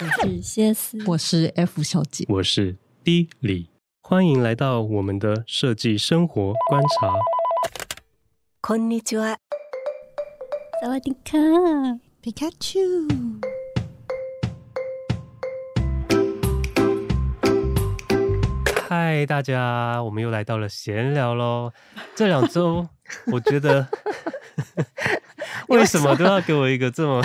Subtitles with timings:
[0.00, 3.68] 我是谢思，我是 F 小姐，我是 D 李，
[4.00, 7.18] 欢迎来到我们的设计生活观察。
[8.62, 9.36] こんにちは。
[10.80, 11.36] 萨瓦迪卡，
[12.22, 12.80] 皮卡丘。
[18.88, 21.72] 嗨，大家，我们又来到了闲聊喽。
[22.16, 22.88] 这两周，
[23.30, 23.86] 我觉得
[25.77, 27.23] 为什么都要给我一个这么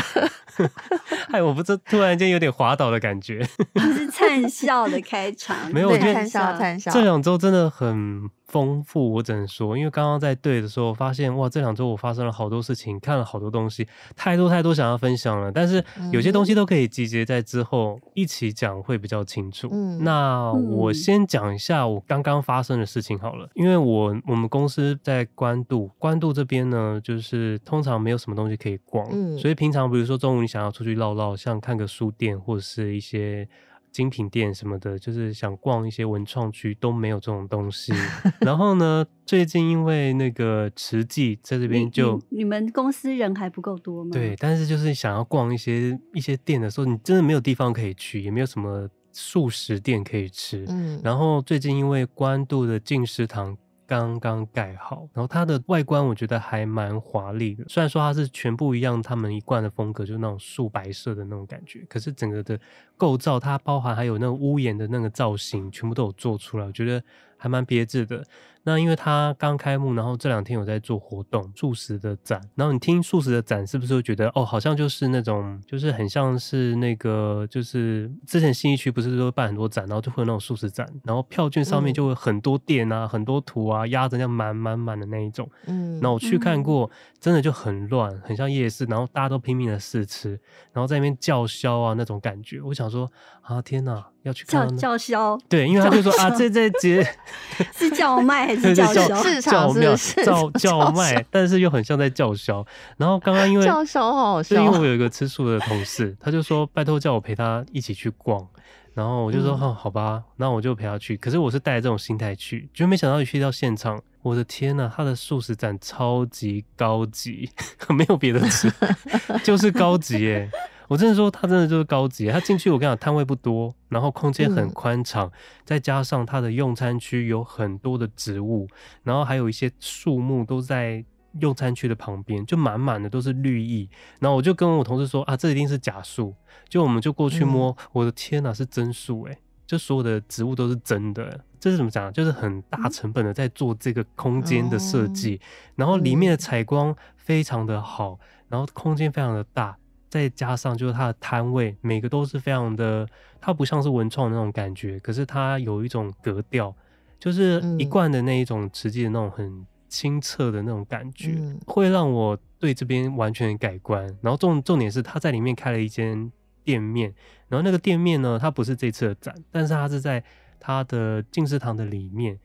[1.33, 3.43] 哎，我不知道，突然间有点滑倒的感觉。
[3.95, 6.91] 是灿笑的开场，没有，我觉得灿笑灿笑。
[6.91, 13.87] 这两周真的很丰富，我只能说，因为刚刚在对的时候发现，哇，这两周我发生了好多事情，看了好多东西，
[14.17, 15.53] 太多太多想要分享了。
[15.53, 19.69] 但是有些东西都可以集结在之后一起讲，会比较清楚。
[19.71, 33.49] 嗯，那我先讲一下我刚刚发生的事情好了，因为我我们公司在关渡，关渡这边呢，就是通常没有什么东西可以逛，嗯，所以平常比如说中午你想要出去绕绕，像看个书店或者是一些。
[33.93, 37.93] 精品店什么的，就是想逛一些文创区都没有这种东西。
[38.41, 44.11] 然后呢，最近因为那个慈济在这边就你，你们公司人还不够多吗？
[44.13, 50.65] 对，但是就是想要逛一些一些店的时候，你真的没有地方可以去，也没有什么素食店可以吃。
[50.69, 53.57] 嗯，然后最近因为关渡的进食堂。
[53.91, 57.65] 刚刚盖好，然后它的外观我觉得还蛮华丽的。
[57.67, 62.57] 虽然说它是全部一样，他们一贯的风格就是那种素白色的那种感觉，可是整个的
[62.97, 67.03] 构造，它包含还有那个屋檐的那个造型，全部都有做出来，我觉得
[67.37, 68.25] 还蛮别致的。
[68.63, 72.41] 那因为它刚开幕，然后这两天有在做活动，素食的展。
[72.55, 85.49] 然后你听素食的展，是不是会觉得哦，好像就是那种，就是很像是那个，就是之前新一区不是说办很多展，然后就会有那种素食展，然后票券上面就会很多店啊，嗯、很多图啊，压着那样满满满的那一种。
[85.67, 90.39] 嗯，那我去看过，真的就很乱，很像夜市，然后大家都拼命的试吃，
[90.73, 92.61] 然后在那边叫嚣啊那种感觉。
[92.61, 93.11] 我想说
[93.43, 94.07] 啊，天哪！
[94.23, 97.03] 要去看叫叫嚣，对，因为他就说啊，这这节
[97.73, 99.23] 是叫卖还是叫嚣？
[99.23, 102.65] 市场是 叫叫卖，但是又很像在叫嚣。
[102.97, 108.47] 然后刚刚因为叫嚣好好笑，因为我有一个吃素的同事，他就说拜托叫我陪他一起去逛，
[108.95, 111.17] 然后我就说哦，好吧，那我就陪他去。
[111.17, 117.51] 可是我是带着这种心态去，就没想到一去到现场，我的天呐，他的素食展超级高级，
[117.91, 118.73] 没有别的吃，
[119.45, 120.51] 就是高级耶。
[120.91, 122.27] 我真的说，它真的就是高级。
[122.27, 125.33] 它进去，我跟你讲，摊位不多，然后空间很宽敞，嗯、
[125.65, 128.67] 再加上它的用餐区有很多的植物，
[129.05, 131.05] 然后还有一些树木都在
[131.39, 133.89] 用餐区的旁边，就满满的都是绿意。
[134.19, 136.35] 然后我就跟我同事说啊，这一定是假树。
[136.69, 141.41] 就我们就过去摸，嗯、我的天哪，是真树诶，就所有的植物都是真的。
[141.61, 142.13] 这是怎么讲？
[142.13, 145.47] 就是很大成本的在做这个空间的设计，嗯、
[145.77, 148.19] 然后里面的采光非常的好，
[148.49, 149.77] 然后空间非常的大。
[150.11, 153.09] 再加上就是它的摊位，每个都是非常的，
[153.41, 156.75] 它不像是文创那种感觉，可是它有一种格调，
[157.19, 164.05] 就是一贯的那一种实际的那种很清澈的那种感觉，嗯、会让我对这边完全改观。
[164.21, 166.31] 然后重重点是他在里面开了一间
[166.65, 167.15] 店面，
[167.49, 170.23] 然后那个店面呢，它不是这次的展，但是它是在
[170.59, 172.39] 它的进士堂的里面，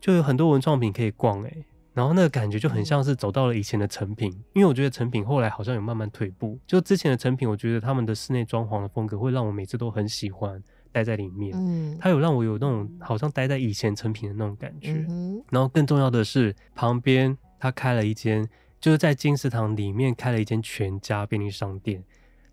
[0.00, 1.64] 就有很多文创品可以逛诶、欸。
[1.96, 6.58] 然后那个感觉就很像是走到了以前的成品，因为我觉得成品后来好像有慢慢退步。
[6.66, 10.62] 就之前的成品，我觉得他们的室内装潢的风格会让我每次都很喜欢
[10.92, 11.56] 待在里面。
[11.56, 15.06] 嗯，它有让我有那种好像待在以前成品的那种感觉。
[15.08, 15.42] 嗯。
[15.50, 18.46] 然后更重要的是，旁边他开了一间，
[18.78, 22.04] 就是在金石堂里面开了一间全家便利商店。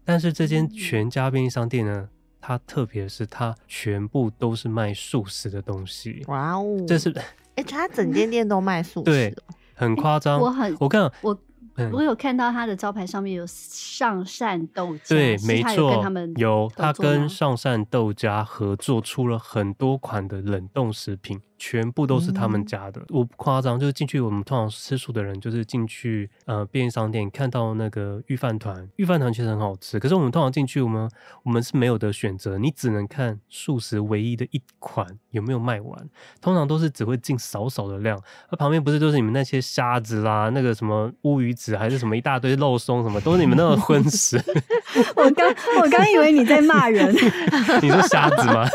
[0.05, 2.07] 但是这间全家便利商店呢，
[2.39, 6.23] 它特别是它全部都是卖素食的东西。
[6.27, 7.13] 哇哦，这是。
[7.55, 9.35] 哎，他整间店都卖素食，对，
[9.73, 10.39] 很夸张。
[10.39, 11.37] 我很，我看我。
[11.91, 16.05] 我有看到他的招牌上面有上善豆家，对，没错，
[16.35, 22.99] 有他跟上善豆家合作出了很多款的冷冻食品，全部都是他们家的。
[23.01, 31.09] 嗯、我不夸张，就是进去我们通常吃素的人，就是进去呃便利商店看到那个御饭团，御饭团其实很好吃，可是我们通常进去，我们
[31.43, 36.09] 我们是没有的选择，你只能看素食唯一的一款有没有卖完，
[36.41, 38.19] 通常都是只会进少少的量，
[38.51, 41.73] 那旁边不是都是你们那些虾子啦，那个什么乌鱼子。
[41.83, 44.37] 还是什么一大堆肉松什么，都是你们那种荤食。
[45.17, 47.13] 我刚我刚以为你在骂人。
[47.81, 48.65] 你说瞎子吗？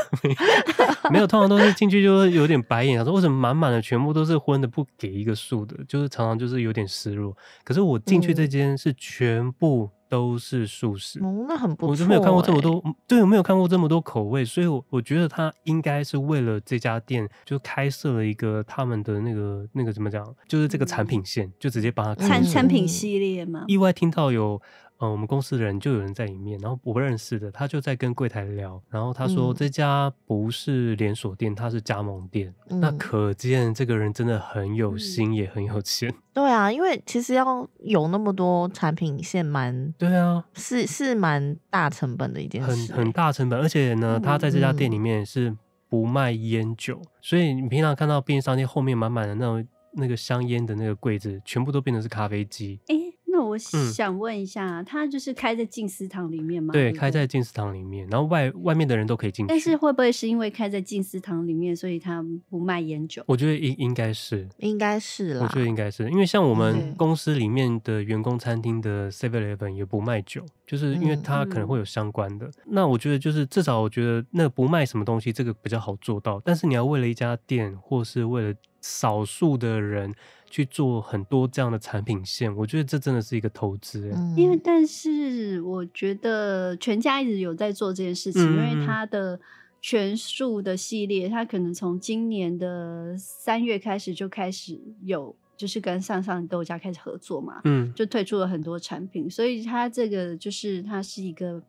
[1.10, 7.36] 没有，通常都是进去就是有点白眼，他说为什么满满的全部都是荤的，不给一个素的，就是常常就是有点失落。
[7.64, 11.20] 可是我进去这间是全部都是素食。
[11.20, 11.90] 哦，那很不错、欸。
[11.90, 23.64] 我就没有看过这么多，对，我没有看过这么多口味，所以我我觉得他应该是为了这家店就开设了一个他们的那个那个怎么讲，就是这个产品线，嗯、就直接把它产产品系列嘛。
[23.66, 24.60] 意外听到有。
[25.00, 36.12] 嗯，我们公司的人就有人在里面，然后我不认识的，他就在跟柜台聊，然后他说这家不是连锁店，他是加盟店，嗯、那可见这个人真的很有心，嗯、也很有钱。
[36.32, 45.56] 对啊，因为其实要有那么多产品线，蛮对啊，是是蛮大成本的一件事，很很大成本，而且呢，他在这家店里面是
[45.88, 52.80] 不卖烟酒，嗯、所以你平常看到便利商店后面满满的那种那个香烟的那个柜子，全部都变成是咖啡机。
[52.88, 52.96] 欸
[53.38, 56.72] 我想问一下，它就是开在静思堂里面吗？
[56.72, 59.48] 对，开在静思堂里面，然后外外面的人都可以进去。
[59.48, 63.22] 但是会不会是因为开在静思堂里面，所以他不卖烟酒？
[63.26, 65.42] 我觉得应应该是，应该是啦。
[65.42, 72.50] 我觉得应该是因为像我们公司里面的员工餐厅的 Seven Eleven 也不卖酒，就是因为它可能会有相关的。
[72.66, 76.40] 那我觉得就是至少我觉得那不卖什么东西，这个比较好做到。
[76.44, 80.14] 但是你要为了一家店，或是为了少数的人。
[80.50, 84.10] 去做很多这样的产品线，我觉得这真的是一个投资。
[84.14, 89.38] 嗯，因为但是我觉得全家一直有在做这件事情，嗯、因为它的
[89.80, 101.62] 全数的系列，它可能从今年的三月开始就开始有，就是跟上上豆家开始合作嘛，嗯，就推出了很多产品，所以它这个就是它是一个。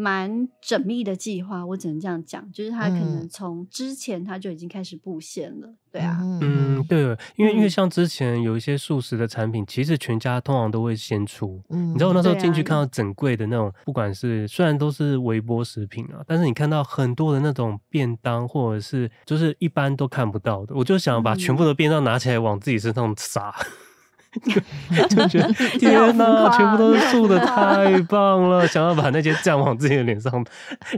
[0.00, 7.02] 蛮缜密的计划，我只能这样讲，就是他可能从之前他就已经开始布线了，嗯、对啊，嗯，对，
[7.36, 23.54] 因为因为像之前有一些素食的产品，其实全家通常都会先出，嗯，你知道我那时候进去看到整柜的那种，啊、不管是虽然都是微波食品啊，但是你看到很多的那种便当，或者是就是一般都看不到的，我就想把全部的便当拿起来往自己身上撒。
[23.58, 23.89] 嗯
[25.08, 28.66] 就觉得 天哪，全部都是 素的，太棒了！
[28.68, 30.44] 想要把那些酱往自己的脸上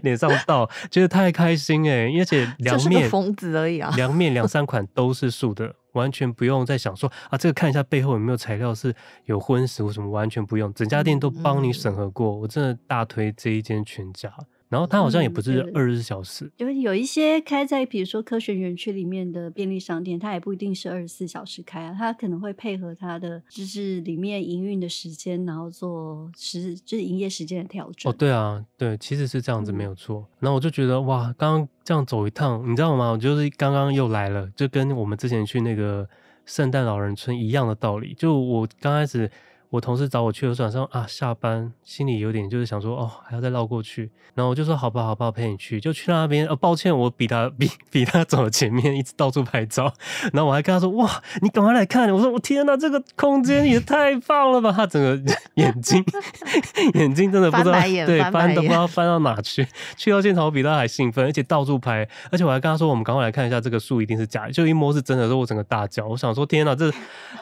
[0.02, 2.12] 脸上倒，觉得太开心哎！
[2.18, 8.94] 而且凉面疯子而已啊，凉面两三款都是素的，完全不用再想说啊，这个看一下背后有没有材料是
[9.24, 14.30] 有荤食或什么，完全不用，整家店都帮你审核过，我真的大推这一间全家。
[14.72, 28.10] 然后它好像也不是二十四小时，因为、嗯、有一些开在比如说科学园区里面的便利商店，它也不一定是二十四小时开啊，它可能会配合它的就是里面营运的时间，然后做时就是营业时间的调整。
[28.10, 30.20] 哦，对啊，对，其实是这样子没有错。
[30.20, 33.10] 嗯、然后我就觉得哇，刚刚这样走一趟，你知道吗？
[33.10, 36.08] 我就是刚刚又来了，就跟我们之前去那个
[36.46, 38.14] 圣诞老人村一样的道理。
[38.14, 39.30] 就我刚开始。
[39.72, 44.10] 我同事找我去的时候，说啊，下班心里有点就是想说，哦，还要再绕过去。
[44.34, 45.80] 然后我就说，好吧，好吧，我陪你去。
[45.80, 49.90] 就去那边，哦，抱歉，我比他比比他走前面，一直到处拍照。
[50.34, 51.10] 然后我还跟他说，哇，
[51.40, 52.12] 你赶快来看！
[52.12, 54.70] 我说，我天哪，这个空间也太棒了吧！
[54.70, 55.18] 他整个
[55.56, 56.04] 眼睛
[56.92, 59.66] 眼睛真的不知道对翻都不知道翻到哪去。
[59.96, 62.06] 去到现场我比他还兴奋，而且到处拍。
[62.30, 65.26] 而且我还跟他说，我们赶快来看一下这个树一定是假的，就一摸是真的。
[65.28, 66.92] 说我整个大叫，我想说，天哪，这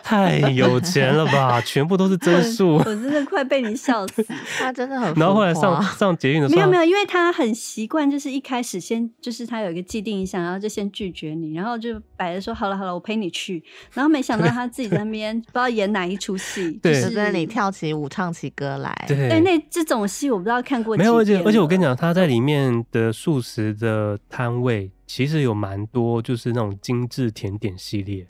[0.05, 1.61] 太有钱了吧！
[1.62, 2.19] 全部都是。
[2.20, 4.25] 真素， 我真的快被你笑死。
[4.58, 13.62] 他真的很， 然后后来上上捷运的时候，没有没有，因为他很习惯，就是一开始先就是他有一个既定印象，然后就先拒绝你，然后就摆着说好了好了，我陪你去。
[13.93, 19.05] 然后没想到他自己在那边 不知道演哪一出戏，就是在那里跳起舞、唱起歌来。
[19.08, 20.96] 对，对，那这种戏我不知道看过。
[20.96, 28.26] 没有，而且而且我跟你讲，他在里面的素食的摊位其实有蛮多，就是那种精致甜点系列，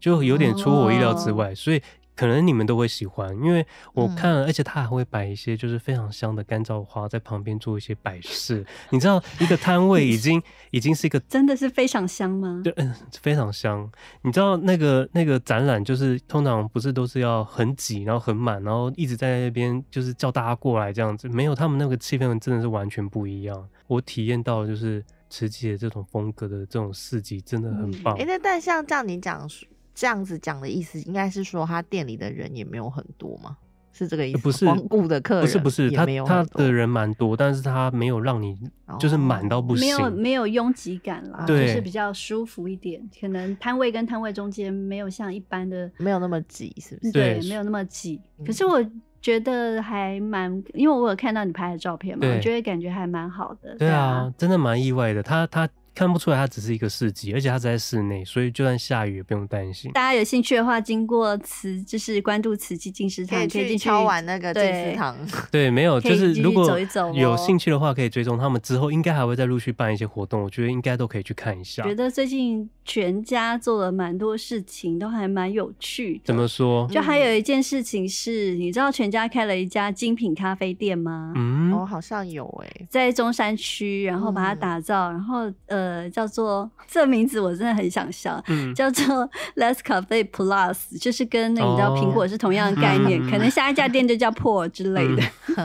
[0.00, 1.80] 就有点出我意料之外，哦、所以。
[2.14, 8.64] 可能你们都会喜欢，因为我看了，嗯、而且他还会摆一些就是非常香的干燥花在旁边做一些摆饰。
[8.90, 12.60] 你知道，一个摊位已经 已经是一个真的是非常香吗？
[12.62, 13.90] 对，嗯，非常香。
[14.22, 21.28] 你知道那个那个展览就是通常不是都是要很挤，然后很满，然后一直在那边就是叫大家过来这样子。
[21.28, 23.68] 没有，他们那个气氛真的是完全不一样。
[23.86, 28.14] 我体验到就是慈济的这种风格的这种市集真的很棒。
[28.16, 29.48] 哎、嗯，那但像这样你讲。
[29.94, 33.56] 这样子讲的意思，应该是说他店里的人也没有很多吗？
[33.94, 34.38] 是这个意思？
[34.38, 38.58] 不是，光顾的客人不是不是，他他的人蛮多，但是他没有让你
[38.98, 43.06] 就是满到不行，没有没有拥挤感啦，就是比较舒服一点。
[43.20, 47.12] 可能摊位跟摊位中间没有像一般的没有那么挤，是不是？
[47.12, 48.18] 对，没有那么挤。
[48.46, 48.82] 可是我
[49.20, 53.76] 觉得还蛮，因为我有看到你拍的照片嘛，我觉得感觉还蛮好的。
[53.76, 55.22] 对啊，真的蛮意外的。
[55.22, 55.68] 他他。
[55.94, 59.90] 看不出来它只是一个市集，而且它是在室内，所以就算下雨也不用担心。
[59.92, 65.16] 大家有兴趣的话，经过慈就是关渡慈济进食堂，可以去进去敲完那个进食堂。
[65.50, 71.82] 对，没有，就是如果走一走哦有兴趣的话，可以追踪他们之后应该还会再陆续办一些活动，我觉得应该都可以去看一下。
[71.82, 76.20] 觉得最近全家做了蛮多事情，都还蛮有趣的。
[76.24, 76.88] 怎么说？
[76.88, 81.32] 就还有一件事情是，你知道全家开了一家精品咖啡店吗？
[81.36, 95.22] 嗯，哦，好像有哎、欸，在中山区，然后把它打造，嗯、然后呃，叫做这名字我真的很想笑，嗯、 叫做 Less Cafe Plus，就是跟那你知道苹果是同样的概念，哦、可能下一家店就叫 Pour 之类的。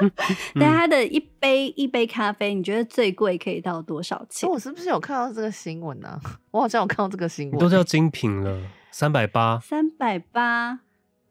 [0.00, 0.10] 嗯、
[0.54, 4.48] 但它的一杯一杯咖啡，你觉得最贵可以到多少钱？
[4.48, 6.20] 我是不是有看到这个新闻呢、啊？
[6.50, 10.80] 我好像有看到这个新闻，都叫精品了，三百八，三百八。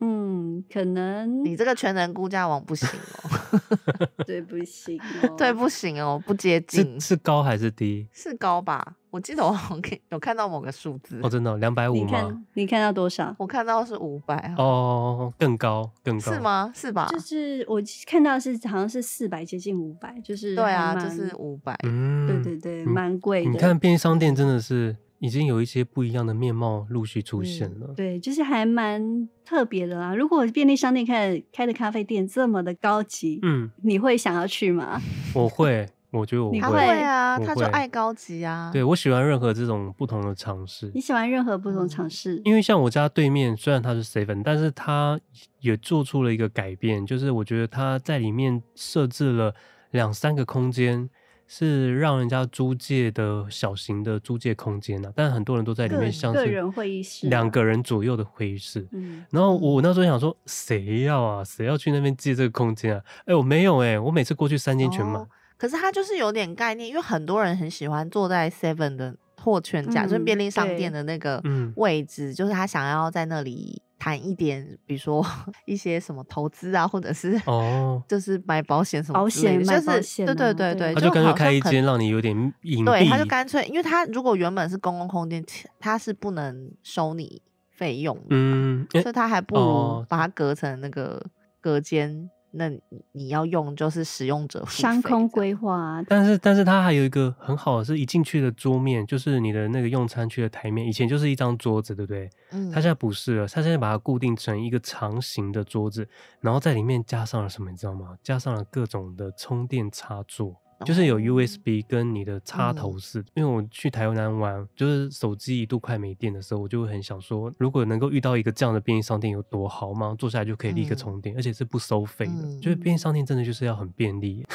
[0.02, 2.88] 嗯，可能你这个全能估价王不行
[3.24, 3.30] 哦，
[4.26, 8.08] 对，不行 哦，对，不行哦，不接近，是，是高还是低？
[8.12, 8.96] 是高吧？
[9.10, 12.02] 我记得我好像有看到某个数字哦，真的两百五吗？
[12.04, 13.34] 你看，你看到多少？
[13.40, 16.72] 我看到是五百哦，更高，更高是吗？
[16.76, 17.08] 是吧？
[17.10, 23.50] 就是我看到是好像是四百，接近五百，就是对啊，就是五百，嗯，对对对，蛮贵的。
[23.52, 24.96] 你看便利商店真的是。
[25.20, 30.14] 已经有一些不一样的面貌陆续出现了，嗯、对，就是还蛮特别的啦。
[30.14, 35.02] 如果便利商店开开的咖啡店这么的高级，嗯，你会想要去吗？
[35.34, 38.70] 我会，我觉得我会，他会啊，会他就爱高级啊。
[38.72, 40.92] 对，我喜欢任何这种不同的尝试。
[40.94, 42.42] 你喜欢任何不同尝试？
[42.44, 45.20] 因为像我家对面，虽然它是 seven，但是它
[45.62, 49.56] 也做出了一个改变，就是我觉得它在里面设置了
[49.92, 51.10] 两三个空间。
[51.48, 58.88] 是让人家租借的小型的租借空间呐、啊，但很多人都在里面，像是个人会议室，两个人左右的会议室。
[58.92, 61.44] 嗯，然后我那时候想说，谁要啊？
[61.44, 63.02] 谁要去那边借这个空间啊？
[63.20, 65.28] 哎、欸，我没有哎、欸，我每次过去三间全满、哦。
[65.58, 71.42] 可是它就是有点概念，因为很多人很喜欢坐在 Seven 的或全家，嗯、就是便利商店的那个
[71.76, 73.82] 位置，就是他想要在那里。
[74.06, 75.26] 谈一点，比如说
[75.66, 79.82] 一些什么投资啊，或者是哦， 就是买保险什么保险，就是
[80.28, 82.86] 对对对对，他就干脆开一间让你有点隐蔽。
[82.86, 85.44] 对，他就干脆，因为他如果原本是公共空间，
[85.80, 91.20] 他是不能收你费用的，嗯，所以他还不如把它隔成那个
[91.60, 92.30] 隔间。
[92.58, 92.70] 那
[93.12, 102.30] 你要用就是使用者商空规划，但是但是它还有一个很好的是一进去的桌面，就是你的那个用餐区的台面，以前就是一张桌子，对不对？
[102.52, 106.08] 嗯，它现在不是了，它现在把它固定成一个长形的桌子，
[106.40, 108.16] 然后在里面加上了什么，你知道吗？
[108.24, 110.56] 加上了各种的充电插座。
[110.84, 120.16] 就是有 USB 跟你的插头式，嗯、因为我去台南玩，就是手机一度快没电的时候，我就会很想说，如果能够遇到一个这样的便利商店有多好吗？
[120.18, 122.34] 坐下来就可以立刻充电，嗯、而且是不收费的。
[122.34, 124.46] 嗯、就是便利商店真的就是要很便利，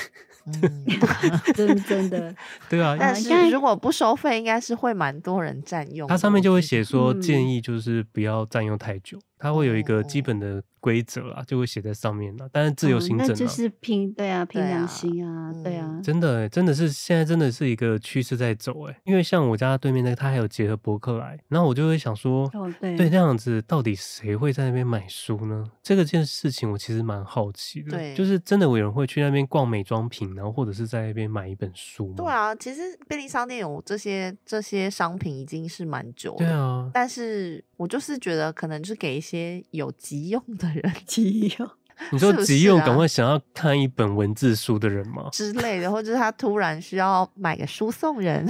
[0.47, 0.87] 嗯、
[1.55, 2.35] 真真的。
[2.69, 6.07] 对啊，但是如果不收费，应该是会蛮多人占用。
[6.09, 9.19] 它上面就会写说，建议就是不要占用太久。
[9.41, 12.49] 它会有一个基本的规则啊，就会写在上面了。
[12.53, 15.63] 但是自由行政、啊哦，那就是拼对啊，拼良心啊，对啊。
[15.65, 19.01] 对啊真的，真的是现在真的是一个趋势在走哎。
[19.05, 25.65] 因为像我家对面那个，他还有结合博客来，然后我就会想说，哦、对，对，那样子到底谁会在那边买书呢？
[25.83, 27.91] 这个件事情我其实蛮好奇的。
[27.91, 32.15] 对，就是真的有人会去那边逛美妆品，然后或者是在那边买一本书吗？
[32.17, 36.39] 对啊，其实便利商店有这些这些商品已经是蛮久了。
[36.39, 39.30] 对啊，但是我就是觉得可能就是给一些
[39.71, 39.93] 有。
[39.93, 41.71] 急用的人， 急用。
[42.11, 45.29] 你说急用，赶快想要看一本文字书的人吗？
[45.31, 48.49] 之类的，或者是他突然需要买个书送人。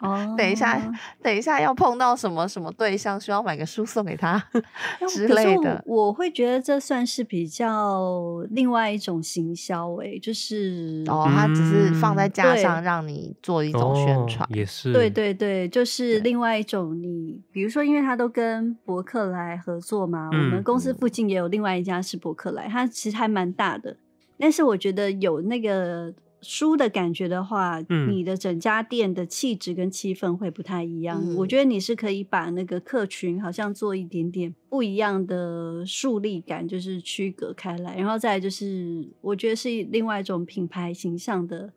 [0.00, 4.42] 哦，等一下，等一下要碰到什么什么对象，需要买个书送给他
[5.08, 5.80] 之类的。
[5.86, 14.92] 我，我会觉得这算是比较另外一种行销，哎，就是哦，他只是放在架上让你做一种宣传，哦，也是。
[14.92, 17.12] 对对对，就是另外一种你。
[17.12, 23.94] 你比如说，因为他都跟博客来合作嘛，嗯，我们公司附近也有另外一家是博客来，它其实还蛮大的。
[24.38, 26.12] 但是我觉得有那个。
[26.42, 31.22] 书的感觉的话，嗯、你的整家店的气质跟气氛会不太一样。
[31.24, 37.96] 嗯、我觉得你是可以把那个客群好像做一点点不一样的树立感，就是区隔开来。
[37.96, 41.72] 然后再来就是，我觉得是另外一种品牌形象的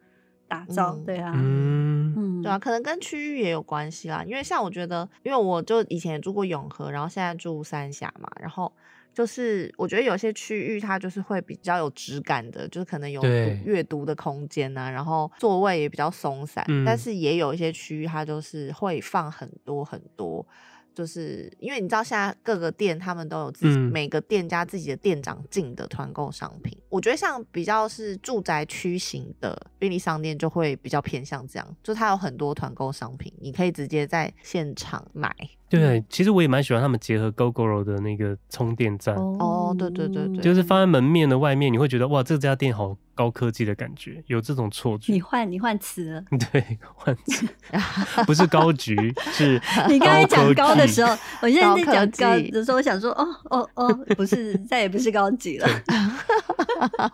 [0.48, 0.96] 打造。
[0.96, 4.24] 嗯、对啊，嗯，嗯对啊，可能跟区域也有关系啦。
[4.28, 8.74] 因为像我觉得，因为我就以前也住过永和，然后现在住三峡嘛，然后。
[9.16, 16.66] 就是我觉得有些区域它就是会比较有质感的，就是可能有阅读的空间啊，然后座位也比较松散。
[16.68, 20.46] 嗯、但是也有一些区域它就是会放很多很多
[20.94, 35.34] 就是因为你知道现在各个店他们都有自己、嗯、每个店家自己的店长进的团购商品，我觉得像比较是住宅区型的便利商店就会比较偏向这样，就它有很多团购商品，你可以直接在现场买。
[35.68, 39.16] 对，其实我也蛮喜欢他们结合 Gogoro 的那个充电站。
[39.16, 45.12] 哦，对对对对，就是放在门面的外面，你会觉得哇，这家店好高科技的感觉，有这种错觉。
[45.12, 46.24] 你换你换词了。
[46.52, 47.48] 对，换词，
[48.26, 48.96] 不是高级，
[49.32, 49.60] 是。
[49.90, 55.68] 你刚才讲高的时候，我现在在讲高的时候，我想说，哦哦哦，不是， 再也不是高级了。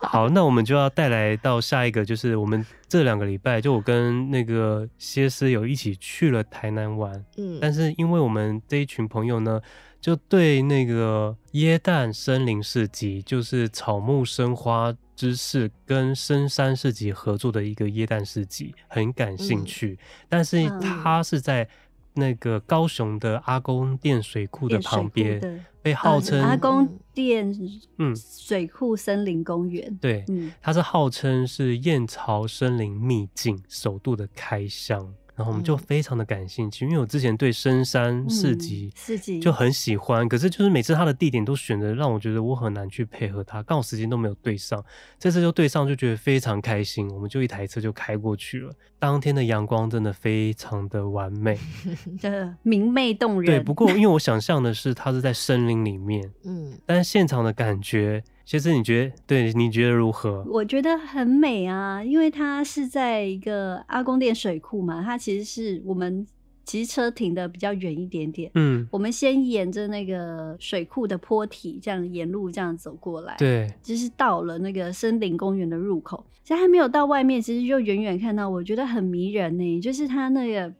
[0.02, 7.24] 好，那我们就要带来到下一个，就是我们这两个礼拜，就我跟那个歇思有一起去了台南玩。
[7.38, 9.58] 嗯，但是因为我们这一群朋友呢，
[9.98, 19.92] 就对那个椰蛋森林市集，就是草木生花之市跟深山市集合作的一个椰蛋市集，很感兴趣。
[19.92, 21.66] 嗯、但是它是在
[22.14, 25.64] 那个高雄的阿公店水库的旁边。
[25.82, 27.52] 被号称、呃、阿公店
[27.98, 35.12] 嗯水库森林公园、嗯，对，嗯，它是号称是燕巢森林秘境首度的开箱。
[35.34, 44.84] 然后我们就非常的感兴趣，嗯、因为我之前对深山市集市集就很喜欢，嗯、可是就是每次他的地点都选的让我觉得我很难去配合他，刚好时间都没有对上，
[45.18, 48.72] 这次就对上，就觉得非常开心，我们就一台车就开过去了。
[48.98, 51.58] 当天的阳光真的非常的完美，
[52.20, 53.46] 真的明媚动人。
[53.46, 58.22] 对，不过 因为我想象的是它是在森林里面，嗯，但是现场的感觉。
[58.44, 60.44] 其实你觉得，对，你觉得如何？
[60.48, 66.26] 我觉得很美啊，因为它是在一个阿公店水库嘛，它其实是我们
[66.64, 68.50] 其实车停的比较远一点点。
[68.54, 73.36] 嗯，我们先沿着那个水库的坡体，这样沿路这样走过来。
[73.38, 80.72] 对，就是到了那个森林公园的入口，其实还没有到外面，其实就远远看到，我觉得很迷人呢，就是它那个。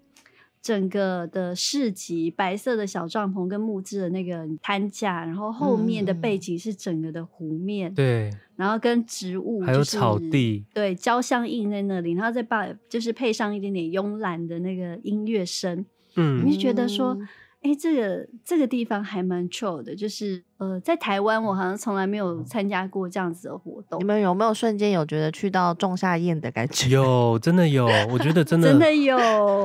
[0.62, 17.18] 整个的市集，白色的小帐篷跟木质的那个摊架，然后后面的背景是整个的湖面，嗯、对，然后跟植物、就是、还有草地，对，交相映在那里，然后再把就是配上一点点慵懒的那个音乐声，嗯，你就觉得说。
[17.62, 24.00] 哎、欸，这个这个地方还蛮 chill 的，就是呃，在台湾我好像从来没有参加过这样子的活动。
[24.00, 26.88] 你们有没有瞬间有觉得去到仲夏夜的感觉？
[26.90, 29.16] 有，真的有，我觉得真的 真的有。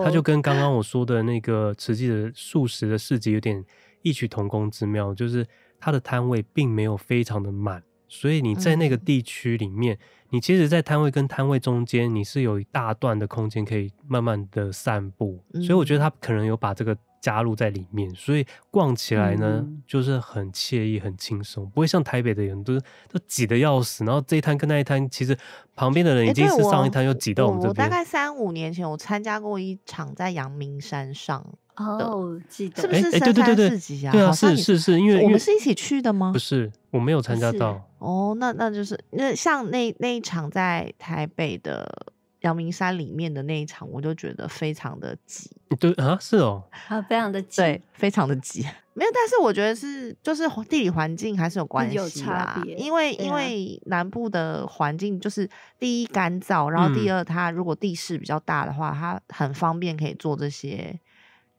[0.04, 3.66] 它就跟刚刚我说的那个慈济的素食的市集有点
[4.04, 5.44] 异曲同工之妙，就是
[5.80, 10.00] 它的摊位并没有非常的满，所以你在那个地区里面，嗯、
[10.34, 16.96] 你其实，在摊位跟摊位中间，你是有一大段的空间可以慢慢的散步，嗯、所以我觉得它可能有把这个。
[17.28, 24.06] 加入在里面，所以逛起来呢，嗯、就是很惬意、很轻松，不会像台北的人都都挤得要死。
[24.06, 25.38] 然后这一摊跟那一摊，其实
[25.76, 27.86] 旁边的人已经是上一摊又挤到我们这边。
[27.86, 34.12] 我大概三五年前，我参加过一场在阳明山上哦，记得是不是深山市集啊？
[34.14, 36.32] 对啊，是是是，因为我们是一起去的吗？
[36.32, 37.86] 不是，我没有参加到。
[37.98, 41.86] 哦，那那就是那像那那一场在台北的。
[42.42, 45.50] 阳明山里面的那一场，我就觉得非常的挤。
[45.80, 48.66] 对啊，是哦，啊，非常的挤，对，非常的挤。
[48.94, 52.64] 没有，但是我觉得是，就是地理环境还是有关系啦。
[52.66, 55.48] 因为、啊、因为南部的环境就是
[55.78, 61.00] 第一干燥，然后第二它如果地势比较大的话，嗯、它很方便可以做这些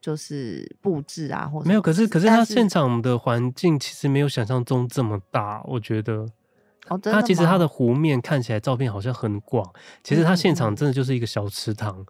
[0.00, 1.82] 就是布置啊，或者没有。
[1.82, 6.26] 可是可是它现场的环境其实没有想象中这么大，我觉得。
[6.90, 9.68] 哦、它其实它的湖面看起来照片好像很广，
[10.02, 12.06] 其实它现场真的就是一个小池塘，嗯、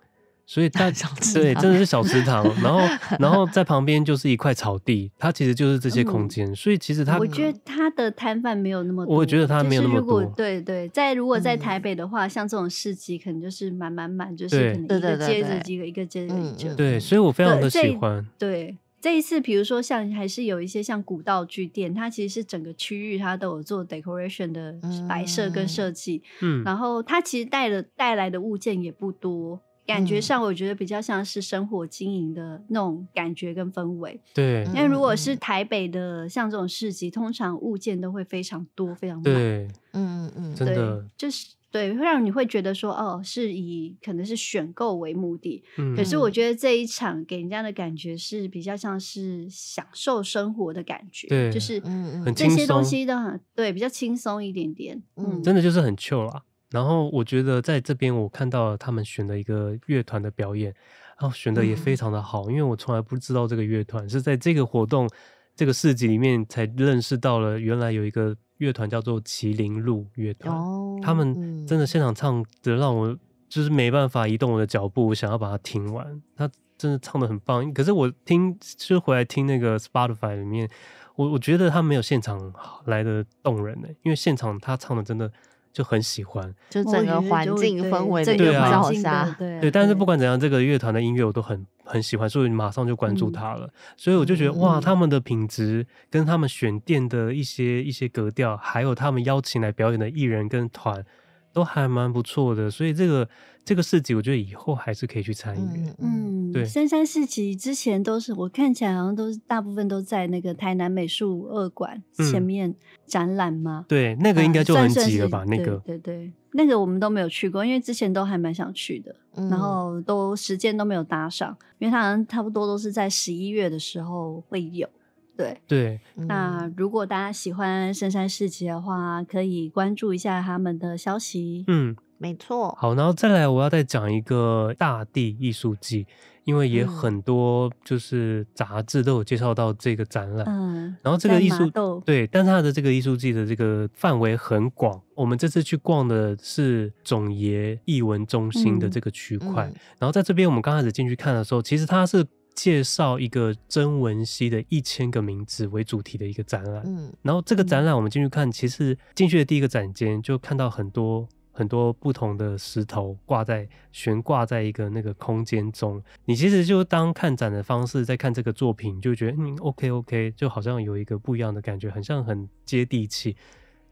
[0.46, 0.90] 所以它
[1.34, 2.80] 对真的是小池塘，然后
[3.18, 18.48] 然后在旁边就是一块草地，它其实就是这些空间，嗯、所以其实它我觉得它的摊贩没有那么多，我觉得它没有那么多，对对，在如果在台北的话，嗯、像这种市集可能就是满满满，就是可能一个接着一个，一个接着一个，对，所以我非常的喜欢，对。
[18.48, 24.74] 对这一次，比如说像还是有一些像古道具店，它其实是整个区域它都有做 decoration 的
[25.08, 34.64] 摆设跟设计，嗯，然后它其实带了带来的物件也不多，感觉上我觉得比较像是生活经营的那种感觉跟氛围，对。
[34.74, 41.57] 因为如果是台北的像这种市集，通常物件都会非常多，非常满，对，嗯嗯嗯，真的就是。
[41.70, 45.62] 对，会让你会觉得说，哦，是以可能是选购为目的。
[45.76, 55.02] 嗯，可是我觉得这一场给人家的感觉是比较像是享受生活的感觉，对，就是嗯嗯，这些东西都很对，比较轻松一点点。
[55.16, 56.42] 嗯，真的就是很 chill 啦。
[56.70, 60.74] 然后我觉得在这边我看到了他们选的一个乐团的表演，
[61.20, 65.06] 然后选的也非常的好，嗯，因为我从来不知道这个乐团是在这个活动
[65.54, 68.34] 这个市集里面才认识到了，原来有一个。
[68.58, 73.16] 乐团叫做麒麟鹿乐团，哦、他们真的现场唱的让我
[73.48, 76.22] 就是没办法移动我的脚步，我想要把它听完。
[76.36, 77.72] 他真的唱的很棒。
[77.72, 80.68] 可是我听就回来听那个 Spotify 里面，
[81.16, 82.52] 我我觉得他没有现场
[82.84, 85.32] 来的动人呢，因为现场他唱的真的。
[85.78, 89.70] 就很喜欢，就整个环境氛围的对啊，对，对。
[89.70, 93.64] 但是不管怎样，这个乐团的音乐我都很很喜欢，所以马上就关注他了。
[93.64, 101.04] 嗯、所以我就觉得哇，他们的品质跟他们选店的一些一些格调，还有他们邀请来表演的艺人跟团，
[101.52, 102.70] 都还蛮不错的。
[102.70, 103.28] 所以这个。
[103.64, 105.92] 这个市集我觉得以后还是可以去参与。
[105.98, 113.84] 嗯，对，三山市集之前都是我看起来好像都是大部分都在那个台南美术二馆前面展览嘛。
[113.86, 115.44] 对，那个应该就很挤了吧？
[115.46, 124.88] 那个，对对，那个我们都没有去过，因为之前都还蛮想去的，然后都时间都没有搭上，因为它好像差不多都是在十一月的时候会有。
[125.38, 125.58] 对。
[125.66, 131.64] 对，那如果大家喜欢深山市集的话，可以关注一下他们的消息。
[131.68, 131.96] 嗯。
[132.20, 136.04] 没错，好，然后再来，我要再讲一个大地艺术季，
[136.42, 141.70] 因为也很多就是杂志都有介绍到这个展览，嗯，然后这个艺术
[142.04, 152.26] 对，但是它的这个艺术季的这个范围很广，我们这次去逛的是总爷艺文中心的这个区块，嗯嗯、然后在这边我们刚开始进去看的时候，其实它是
[152.58, 161.28] 介绍一个曾文熙的一千个名字为主题的一个展览，嗯，然后这个展览我们进去看，其实进去的第一个展间就看到很多。
[161.50, 173.34] 很多不同的石头挂在悬挂在一个那个空间中，你其实就当看展的方式在看这个作品，就觉得嗯，OK OK，就好像有一个不一样的感觉，很像很接地气。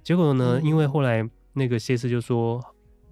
[0.04, 2.62] 结果呢，因为后来那个谢师就说，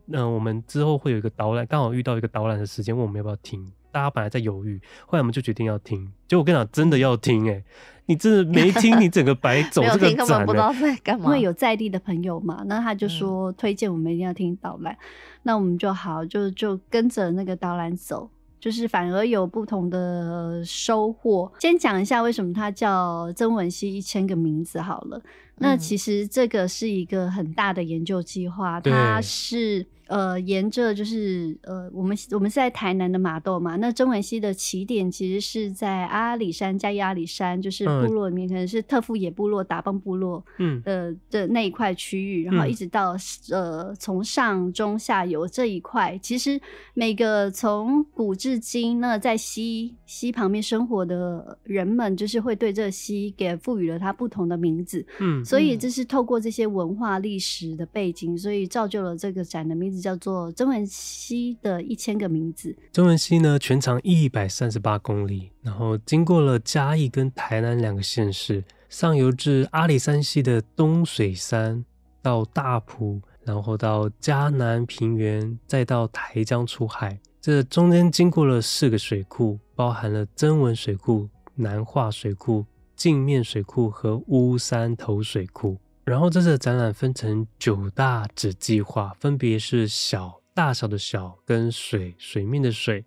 [0.06, 3.68] 嗯、呃，我们之后会有一个导览，刚好遇到一个导览的时间，问我们要不要听。
[3.94, 6.10] 大家本来在犹豫，后来我们就决定要听。
[6.26, 7.64] 结果我跟你讲，真的要听哎、欸。
[8.06, 11.26] 你真的没听， 你整个白走这个展、欸，不知道在干嘛。
[11.26, 14.98] 因为有在地的朋友嘛，那他就说推荐我们一定要听导览，嗯、
[15.44, 18.28] 那我们就好，就就跟着那个导览走，
[18.60, 21.50] 就是反而有不同的收获。
[21.60, 25.22] 先讲一下为什么它叫曾文熙一千个名字好了。
[25.56, 29.86] 那其实这个是一个很大的研究计划，嗯、它是。
[30.06, 33.76] 呃，沿着就是呃，我们我们是在台南的马豆嘛。
[33.76, 43.16] 那曾文熙的起点其实是在阿里山嘉义阿里山，就是部落里面可能是特富野部落、达邦部落嗯的的那一块区域，然后一直到
[43.50, 46.60] 呃从上中下游这一块，其实
[46.92, 55.04] 每个从古至今，那在溪溪旁边生活的人们，就是会对这个溪给赋予了它不同的名字。
[55.20, 59.93] 嗯，所以这是透过这些文化历史的背景，所以造就了这个展的名字。
[60.00, 62.76] 叫做曾文溪的一千个名字。
[62.92, 71.84] 曾文溪呢，全长一百三十八公里，然后经过了嘉义跟台南两个县市，上游至阿里山系的东水山，
[72.22, 77.20] 到大埔，然后到嘉南平原，再到台江出海。
[77.40, 82.64] 这中间经过了四个水库，包含了曾文水库、南化水库、
[82.96, 85.76] 镜面水库和乌山头水库。
[86.04, 93.04] 然后这次的展览分成九大子计划，分别是小大小的小跟水水面的水，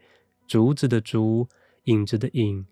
[0.48, 1.48] 竹子的竹，
[1.84, 2.66] 影子的影，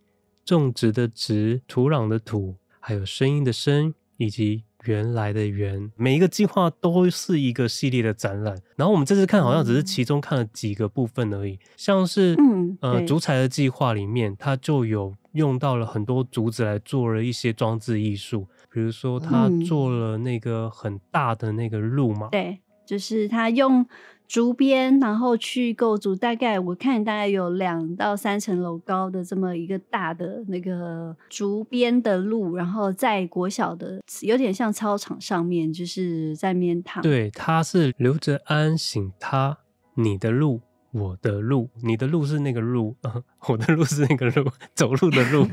[0.43, 5.91] 种植的植，土壤的土，还有声音的声，以及原来的原。
[5.95, 8.59] 每一个计划都是一个系列的展览。
[8.75, 18.47] 然后我们这次看好像只是其中看了几个部分而已，像是嗯呃竹材的计划里面，它就有用到了很多竹子来做了一些装置艺术。
[18.75, 22.27] 比如说，他做了那个很大的那个路嘛？
[22.27, 23.85] 嗯、对，就是他用
[24.27, 37.01] 竹编，然后去构筑，大概我看大概有两到三层楼高的这么一个大的那个竹编的路，然后在国小的有点像操场上面，就是在面躺。
[37.01, 39.57] 对，他是刘哲安醒他
[39.93, 40.59] 你的路。
[40.97, 45.45] 我的路，你的路是那个路，呃、 我的路是那个路， 走路的路。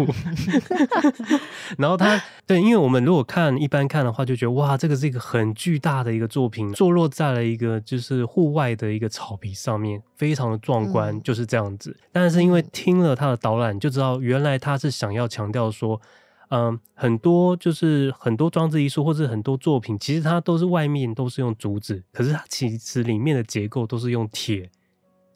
[1.76, 11.96] 然后他对，因为我们如果看一般看的话，就觉得哇，这个是一个很巨大的一个作品，坐落在了一个就是户外的一个草皮上面，非常的壮观，嗯、就是这样子。
[12.12, 16.00] 但是因为听了他的导览，就知道原来他是想要强调说，
[16.50, 24.70] 嗯、呃，很多就是很多装置艺术或者很多作品，其实它都是外面都是用竹子，可是它其实里面的结构都是用铁。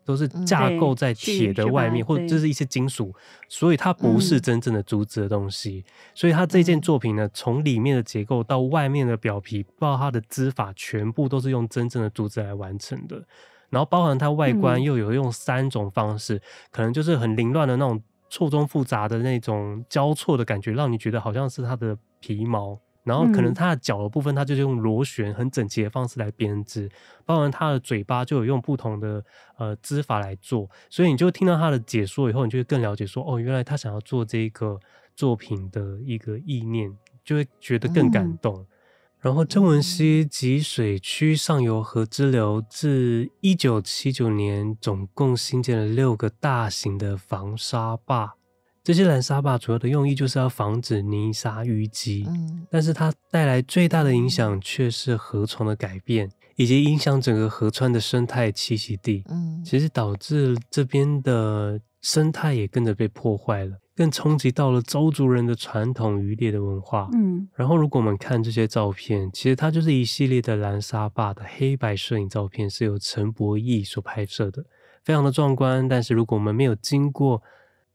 [0.07, 3.13] 都是架构在铁的外面，或者就是一些金属，
[3.49, 5.85] 所以它不是真正的竹子的东西。
[5.85, 13.21] 嗯、所以它这件作品呢，从里面的结构到外面的表皮，包括它的织法，全部都是用真正的竹子来完成的。
[13.69, 16.41] 然后包含它外观又有用三种方式，嗯、
[16.71, 22.79] 可能就是很凌乱的那种错综复杂的那种交错的感觉，让你觉得好像是它的皮毛。
[23.07, 26.91] 然后可能它的脚的部分，它就是用螺旋很整齐的方式来编织，
[27.25, 29.25] 包含它的嘴巴就有用不同的
[29.59, 34.81] 呃织法来做，所以你就听到他的解说以后，你就会更了解说，哦，原来他想要做这个
[35.15, 36.93] 作品的一个意念，
[37.25, 38.57] 就会觉得更感动。
[38.57, 38.67] 嗯、
[39.21, 48.35] 然后曾文熙集水区上游河支流自一九七九年总共新建了六个大型的防沙坝。
[48.87, 74.65] 这些拦沙坝主要的用意就是要防止泥沙淤积，嗯，但是它带来最大的影响却是河床的改变，以及影响整个河川的生态栖息地，嗯，其实导致这边的生态也跟着被破坏了，更冲击到了邹族人的传统渔猎的文化，嗯，然后如果我们看这些照片，其实它就是一系列的拦沙坝的黑白摄影照片，是由陈博义所拍摄的，
[75.03, 77.43] 非常的壮观，但是如果我们没有经过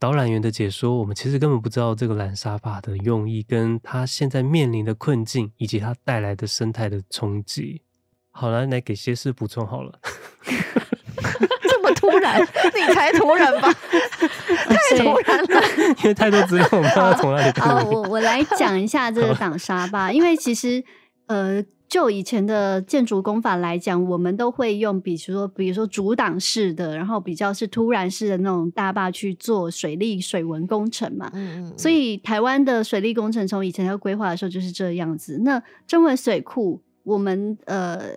[0.01, 7.83] 导览员的解说，我们其实根本不知道这个蓝沙发的用意，跟他现在面临的困境，以及它带来的生态的冲击。
[8.31, 9.99] 好了，来给谢师补充好了。
[11.69, 13.71] 这么突然，你才突然吧？
[13.71, 15.61] 太突然了，
[16.01, 20.83] 因为太多资料，我不知道从哪里好，我我来讲一下这个挡沙发，因为其实
[21.27, 21.63] 呃。
[21.91, 31.29] 就以前的建筑工法来讲，我们都会用，比如说，比如说阻挡式的，然后比较是突然式的那种大坝去做水利水文工程嘛。
[31.33, 31.77] 嗯嗯。
[31.77, 35.41] 所以台湾的水利工程从以前要规划的时候就是这样子。
[35.43, 38.15] 那中文水库，我们呃，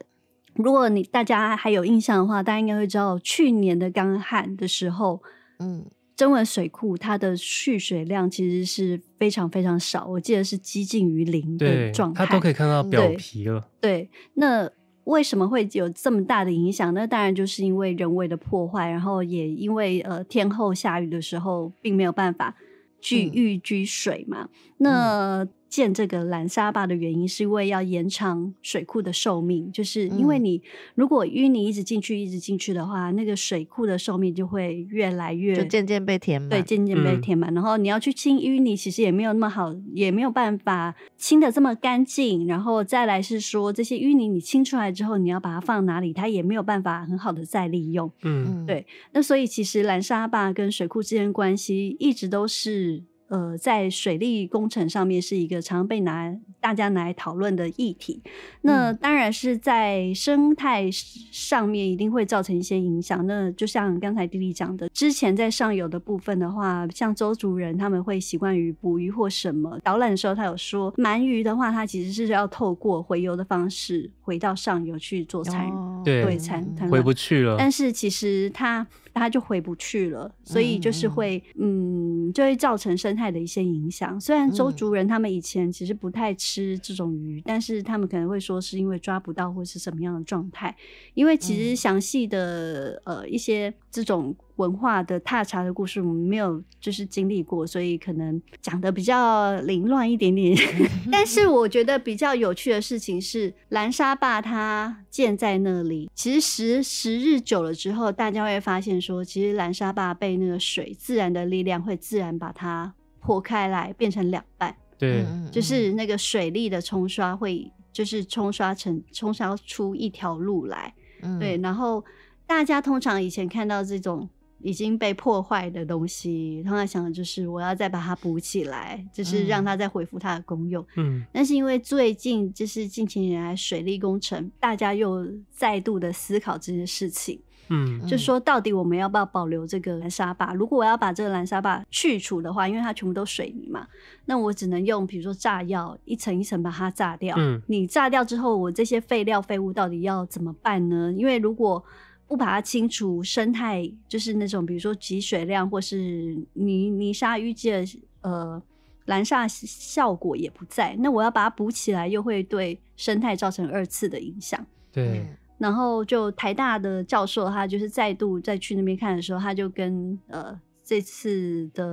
[0.54, 5.20] 如果你大家还有印象的话，大家应该会知道，去年的干旱的时候，
[5.58, 5.84] 嗯。
[6.16, 13.68] 曾文水库它的蓄水量其实是非常非常少，我记得是接近于零的状态，它都可以看到表皮了。
[13.80, 14.70] 对，对，那
[15.04, 16.94] 为什么会有这么大的影响？
[16.94, 22.54] 那当然就是因为人为的破坏，然后也因为呃天后下雨的时候并没有办法
[23.00, 24.44] 聚淤积水嘛。
[24.44, 24.48] 嗯、
[24.78, 30.62] 那、嗯建这个拦沙坝的原因，是因为要延长水库的寿命，就是因为你
[30.94, 37.52] 如果淤泥一直进去，一直进去的话，那个水库的寿命就会越来越，就渐渐被填满，对，渐渐被填满。
[37.52, 42.46] 嗯、然后你要去清淤泥，其实也没有那么好，也没有办法清的这么干净。
[42.46, 48.08] 然后再来是说，这些淤泥你清出来之后，你要把它放哪里，它也没有办法很好的再利用。
[48.22, 48.86] 嗯，对。
[49.10, 53.02] 那所以其实拦沙坝跟水库之间关系一直都是。
[53.34, 58.22] 呃，在水利工程上面是一个常被拿大家拿来讨论的议题。
[58.60, 63.26] 那当然是在生态上面一定会造成一些影响。
[63.26, 69.80] 那就像刚才弟弟讲的，之前在上游的部分的话，像周族人他们会习惯于捕鱼或什么。
[69.82, 77.56] 导览的时候他有说，鳗鱼的话，它其实是要透过回游的方式回到上游去做产，哦、对产回不去了。
[77.58, 78.86] 但是其实它。
[79.14, 84.20] 它就回不去了，所以就是会，嗯，嗯，就会造成生态的一些影响。
[84.20, 90.74] 虽然周族人他们以前其实不太吃这种鱼，嗯、但是他们可能会说是因为抓不到或是什么样的状态。
[91.14, 94.34] 因为其实详细的、嗯、呃一些这种。
[94.56, 100.56] 文化的踏查的故事，我们没有就是经历过，所以可能讲的比较凌乱一点点。
[101.10, 114.76] 但是我觉得比较有趣的事情是，蓝沙坝它建在那里，其实时时日久了之后，大家会发现说，其实蓝沙坝被那个水自然的力量会自然把它破开来，变成两半。
[114.96, 120.94] 对，就是那个水力的冲刷会，就是冲刷成冲刷出一条路来。
[121.40, 122.04] 对，然后
[122.46, 124.28] 大家通常以前看到这种。
[124.64, 130.82] 已经被破坏的东西，他在想的就是我要再把它补起来，就是让它再恢复它的功用。
[130.96, 137.38] 嗯，但是因为最近就是近几年来水利工程，大家又再度的思考这件事情。
[137.68, 140.54] 嗯，就说到底我们要不要保留这个蓝沙坝？
[140.54, 143.86] 如果我要把这个蓝沙坝去除的话，因为它全部都水泥嘛，
[144.24, 147.36] 那我只能用比如说炸药一层一层把它炸掉。
[147.38, 151.12] 嗯，你炸掉之后，我这些废料废物到底要怎么办呢？
[151.16, 151.82] 因为如果
[152.26, 157.84] 不把它清除，生态就是那种，比如说集水量或是泥泥沙淤积的
[158.22, 158.62] 呃
[159.06, 160.96] 拦沙效果也不在。
[160.98, 164.64] 那我要把它补起来，又会对生态造成二次的影响。
[164.90, 165.36] 对、嗯。
[165.58, 171.84] 然后就台大的教授，他就是再度再去那边看的时候，他就跟呃这次的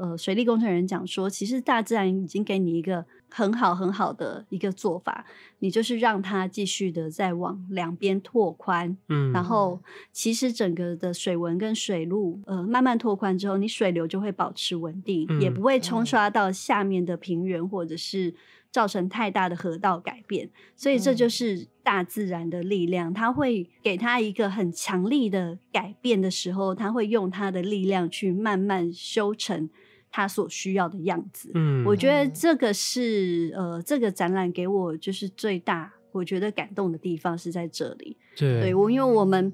[0.00, 3.04] 呃水利工程人讲说，其实大自然已经给你一个。
[3.32, 5.24] 很好很好的一个做法，
[5.60, 9.78] 你就是让它继续的再往两边拓宽，嗯，然后
[10.10, 18.34] 其实整个的水文跟水路，呃，慢慢拓宽之后，你水流就会保持稳定，嗯，也不会冲刷到下面的平原，或者是
[18.70, 20.50] 造成太大的河道改变。
[20.76, 29.68] 所以这就是大自然的力量，它会给它一个很强力的改变的时候，它会用它的力量去慢慢修成。
[30.12, 31.52] 他所需要的样子。
[31.54, 38.16] 嗯，我觉得这个是呃，这个展览给我就是最大我觉得感动的地方是在这里。
[38.36, 39.52] 对，对我，因为我们。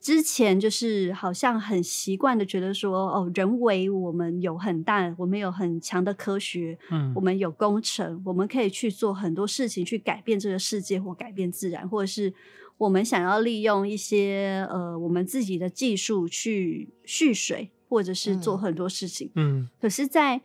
[0.00, 12.32] 之前就是好像很习惯的觉得说，哦，人为我们有很大，我们有很强的科学，嗯，我们有工程，我们可以去做很多事情去改变这个世界或改变自然，或者是
[12.78, 19.68] 我们想要利用一些呃我们自己的技术去蓄水，或者是做很多事情，嗯。
[19.78, 20.40] 可是，在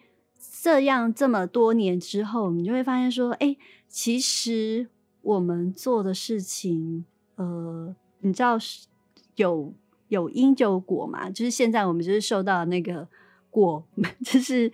[0.61, 3.55] 这样这么多年之后，你就会发现说，哎，
[3.87, 4.89] 其实
[5.21, 8.87] 我们做的事情，呃，你知道是。
[9.35, 9.73] 有
[10.07, 13.07] 有因就有果嘛，就是现在我们就是受到那个
[13.49, 13.83] 果，
[14.23, 14.71] 就是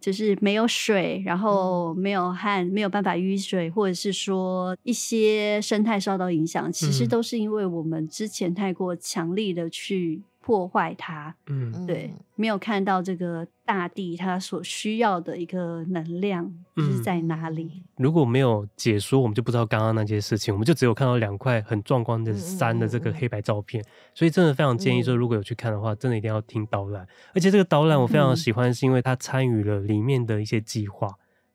[0.00, 10.22] 就是没有水，然后没有旱，没有办法雨水，或者是说一些生态受到影响，其实都是因为我们之前太过强力的去。
[10.40, 17.70] 破坏它，嗯，对，没有看到这个大地它所需要的一个能量是在哪里。
[17.74, 23.84] 嗯，如果没有解说，我们就不知道刚刚那件事情，我们就只有看到两块很壮观的山的这个黑白照片。
[24.14, 27.06] 所以真的非常建议说，如果有去看的话，真的一定要听导览。
[27.34, 31.08] 而且这个导览我非常喜欢，是因为他参与了里面的一些计划。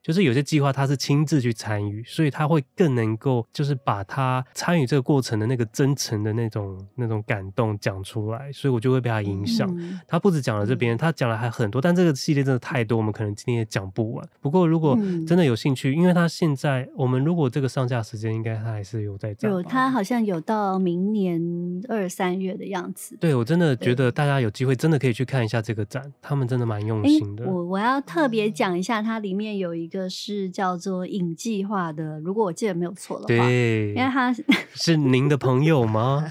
[0.06, 9.68] 就是有些计划他是亲自去参与，所以他会更能够就是把他参与这个过程的那个真诚的那种那种感动讲出来，所以我就会被他影响。
[9.80, 14.24] 嗯、他不止讲了这边，他讲了还很多，但这个系列真的太多，我们可能今天也讲不完。
[14.40, 19.50] 不过如果真的有兴趣，嗯、因为他现在我们如果这个上架时间，应该他还是有在讲。
[19.50, 21.42] 有，他好像有到明年
[21.90, 23.18] 二三月的样子。
[23.20, 27.44] 对，我真的觉得大家有机会真的可以去看一下这个展，他们真的蛮用心的。
[27.44, 29.95] 欸、我我要特别讲一下，它里面有一个。
[29.96, 34.34] 个是叫做影计划的，如果我记得没有错的话，对，因为他
[34.76, 36.26] 是您的朋友吗？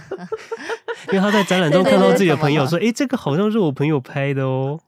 [1.09, 4.79] 因为他在展览中看到自己的朋友说：“哎，这个好像是我朋友拍的哦。”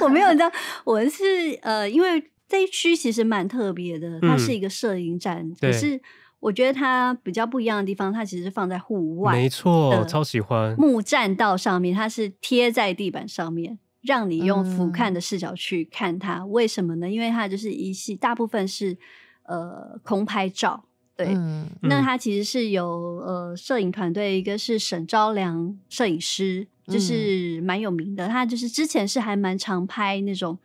[0.00, 0.50] 我没有，你知道，
[0.84, 1.24] 我是
[1.62, 6.00] 呃，因为这一区其实蛮特别的，它是一个摄影展，嗯、可是
[6.40, 13.78] 我觉得它比较不一样的地方，它其实放在户外，没错，超喜欢木栈道上面，它是贴在地板上面。
[14.02, 17.10] 让你用俯瞰的视角去看它，嗯、为什么呢？
[17.10, 18.96] 因为它就是一系大部分是
[19.42, 20.84] 呃空拍照，
[21.16, 21.34] 对。
[21.34, 22.86] 嗯、那它其实是有
[23.26, 28.28] 呃摄影团队，一个是沈昭良摄影师，就是蛮有名的。
[28.28, 30.56] 嗯、他就是之前是还蛮常拍那种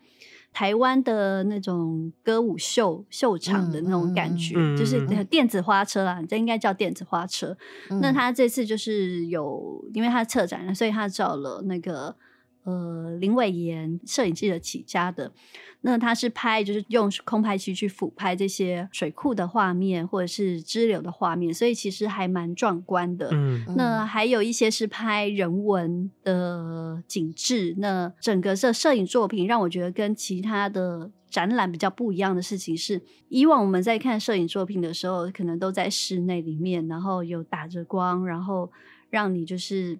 [0.53, 7.57] 台湾的那种歌舞秀秀场的那种感觉，嗯、就是电子花车啦，这应该叫电子花车。
[7.89, 12.15] 嗯、那他这次就是有，因为他策展了，所以他找了那个。
[12.63, 15.33] 呃，林伟炎摄影记者起家的，
[15.81, 23.27] 那他是拍，就是用空拍机去俯拍这些水库的画面，或者是支流的画面，所以其实还蛮壮观的。
[23.33, 27.75] 嗯，那还有一些是拍人文的景致。
[27.79, 38.71] 那整个这摄影作品让我觉得跟其他的展览比较不一样的事情是，以往我们在看摄影作品的时候，可能都在室内里面，然后有打着光，然后
[39.09, 39.99] 让你就是。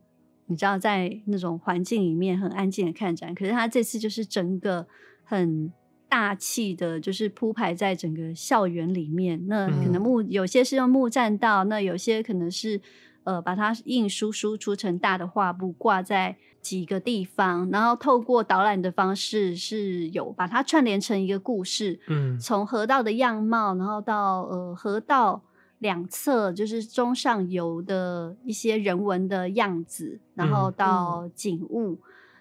[0.53, 4.87] 你知道，在那种环境里面很安静的看展，可是他这次就是整个
[5.23, 5.73] 很
[6.07, 9.47] 大气的，就是铺排在整个校园里面。
[9.47, 12.79] 那可能木有些是用木栈道，那有些可能是
[13.23, 21.99] 呃把它印输输出成大的画布挂在几个地方，然后透过导览的方式是有把它串联成一个故事。
[22.07, 25.41] 嗯，从河道的样貌，然后到呃河道。
[25.83, 31.99] 两侧就是中上游的一些人文的样子，然后到景物，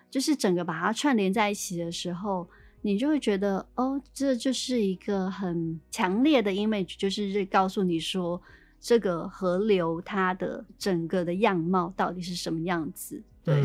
[0.08, 2.48] 就是整个把它串联在一起的时候，
[2.82, 8.40] 你就会觉得哦，这就是一个很强烈的 image，就是告诉你说
[8.80, 13.20] 这个河流它的整个的样貌到底是什么样子。
[13.44, 13.60] 对，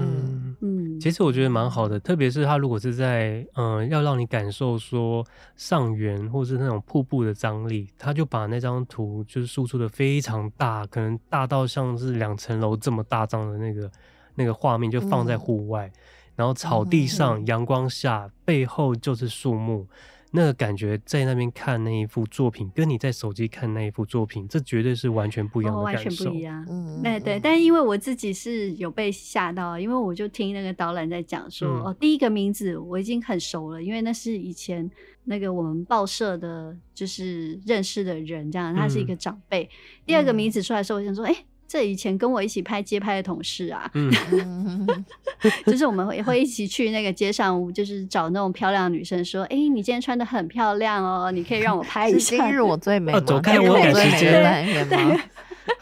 [0.99, 13.91] 其实我觉得蛮好的，特别是它如果是在，嗯、呃，要让你感受说上缘或是那种瀑布的张力，它就把那张图就是输出的非常大，可能大到像是两层楼这么大张的那个
[14.35, 15.93] 那个画面，就放在户外，嗯、
[16.37, 19.87] 然后草地上阳光下，嗯、背后就是树木。
[20.31, 25.99] 那个感觉在那边看那一幅作品，跟你在手机看那一幅作品，这绝对是完全不一样的感受。
[25.99, 26.65] 哦、完全不一样。
[26.69, 27.39] 嗯，对对。
[27.39, 34.89] 但因为我自己是有被吓到，因为我就听那个导览在讲说，嗯、哦，第一个名字我已经很熟了，因为那是以前
[35.23, 39.63] 那个我们报社的，就是认识的人，这样他是一个长辈。
[39.63, 39.69] 嗯、
[40.05, 41.45] 第二个名字出来的时候，我想说，哎、欸。
[41.67, 44.87] 这以前跟我一起拍街拍的同事啊，嗯，
[45.67, 52.37] 就是我们会会一起去那个街上，就是找那种漂亮的女生，说：“哎，你今天穿的很漂亮哦，你可以让我拍一下。
[52.47, 54.31] ”今日我最美，走开，我赶时间。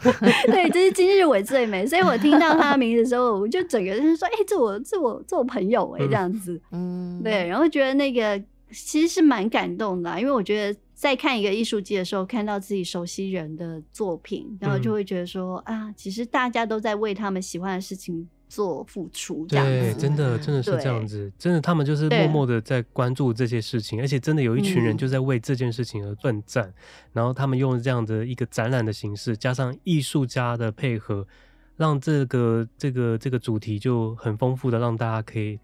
[0.02, 1.86] 对，对，这是今日我最美。
[1.86, 7.46] 所以我听到他的名字的时候，我就整个人说：“哎、欸，这我这我这我朋友哎、欸，这样子。”嗯，对。
[7.46, 8.36] 然后觉得那个
[8.72, 26.74] 其实是蛮感动的、啊，因为我觉得在看一个艺术季的时候，看到自己熟悉人的作品，然后就会觉得说：“嗯、啊，其实大家都在为他们喜欢的事情。”做付出，对，真的真的是这样子，真的他们就是默默的在关注这些事情，而且真的有一群人就在为这件事情而奋战，嗯、
[27.14, 31.26] 然后他们用这样的一个展览的形式，加上艺术家的配合，
[31.76, 35.58] 让这个这个这个主题就很丰富的，让大家可以。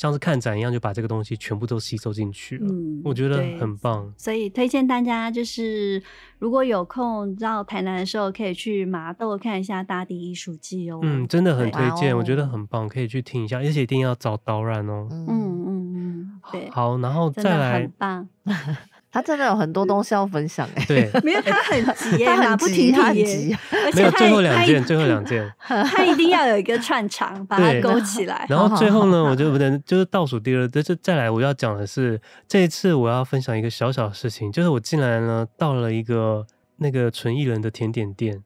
[0.00, 2.66] 像是看展一样，就把这个东西全部都吸收进去了。
[2.70, 4.10] 嗯，我觉得很棒。
[4.16, 6.02] 所以推荐大家，就是
[6.38, 11.00] 如果有空到台南的时候，可以去麻豆看一下大地艺术季哦。
[11.02, 15.06] 嗯，真的很推荐，我觉得很棒，可以去听一下，而且一定要找导览哦。
[15.10, 16.70] 嗯嗯嗯，对。
[16.70, 17.82] 好，然后再来。
[17.82, 18.26] 很棒。
[19.12, 23.56] 他真的有很多东西要分享哎，对，没有他很急，他很急， 他很急，
[23.94, 28.46] 没有最后两件，最后两件，他一定要有一个串场把它勾起来。
[28.48, 36.46] 然后最后呢，我就不能就是倒数第二，就是再来我要讲的是这一次我要分享一个小小的事情，就是我进来呢到了一个
[36.76, 38.42] 那个纯艺人的甜点店，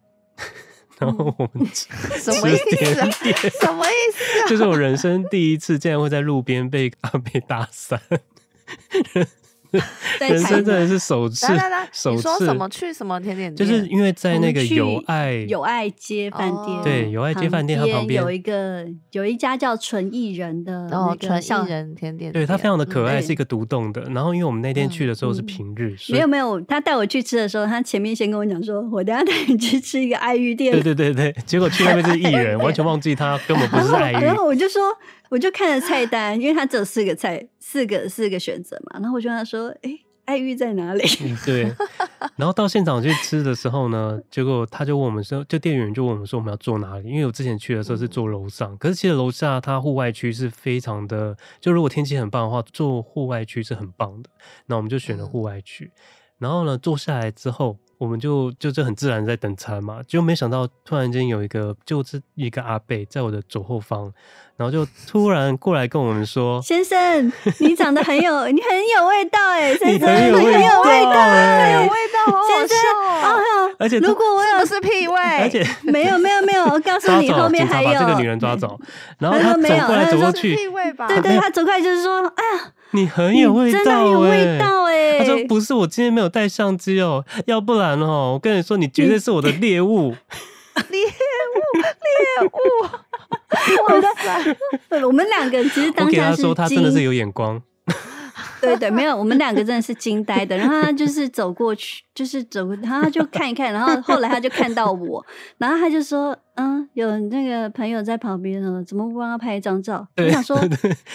[0.98, 1.88] 然后我们吃
[2.18, 2.76] 什么意思？
[3.60, 4.48] 什么意思？
[4.48, 7.98] 就是我人生第一次竟然会在路边被阿伯搭讪。
[10.20, 11.46] 人生真的是首次，
[11.92, 12.16] 首次。
[12.16, 13.68] 你说什么去什么甜点店？
[13.68, 24.02] 就是因为在那个友爱友爱街饭店，对友爱街饭店，它旁边有一个有一家叫纯艺人的那个纯艺人甜点，对它非常的可爱，是一个独栋的。
[24.10, 30.72] 然后因为我们那天去的时候是平日，没有没有，他带我去吃的时候，他前面先跟我讲说，我等下带你去吃一个爱玉店。
[30.72, 34.24] 对对对对，结果去那边是艺人， 完全忘记他根本不是爱玉。
[34.24, 34.82] 然后我就说。
[35.30, 39.00] 我就看着菜单，因为他只有四个菜，四个四个选择嘛。
[39.00, 41.74] 然后我就跟他说：“哎、欸，爱玉在哪里？” 嗯，对。
[42.36, 54.30] 然后到现场去吃的时候呢，结果他就问我们说：“就店员就问我们说我们要坐哪里？”因为我之前去的时候是坐楼上，可是其实楼下它户外区是非常的，就如果天气很棒的话，坐户外区是很棒的。
[54.66, 55.90] 那我们就选了户外区。
[56.38, 57.78] 然后呢，坐下来之后。
[57.98, 64.12] 我们就就这很自然在等餐嘛，就没想到突然间有一个就是一个阿贝在我的左后方，
[64.56, 72.76] 然后就突然过来跟我们说：“先生，你长得很有，你很有味道哎，先生，你很有味道，很有味道，好有味道，先生，
[73.22, 78.78] 哦，而且如果我有是屁味，而且 没有没有没有，我告诉你后面还有把这个女人抓走，
[79.18, 80.54] 然后他走过来走过去，
[81.08, 85.18] 对对，他走过来就是说，哎呀。”你很有味道，真的有味道哎！
[85.18, 90.14] 他说不是，我今天没有带相机哦，要不然哦，我跟你说，你绝对是我的猎物，
[90.90, 92.58] 猎物，猎物。
[93.88, 94.00] 我
[95.00, 97.60] 的，我们两个人其实当下是，说他真的是有眼光。
[98.64, 100.56] 对对，没有，我们两个真的是惊呆的。
[100.56, 105.24] 然后他就是走过去，就是走，然后他就看一看，然后后来他就看到我，
[105.58, 110.58] 然后他就说：“嗯，有那个朋友在旁边呢，怎么不帮他拍一张照？”我想说，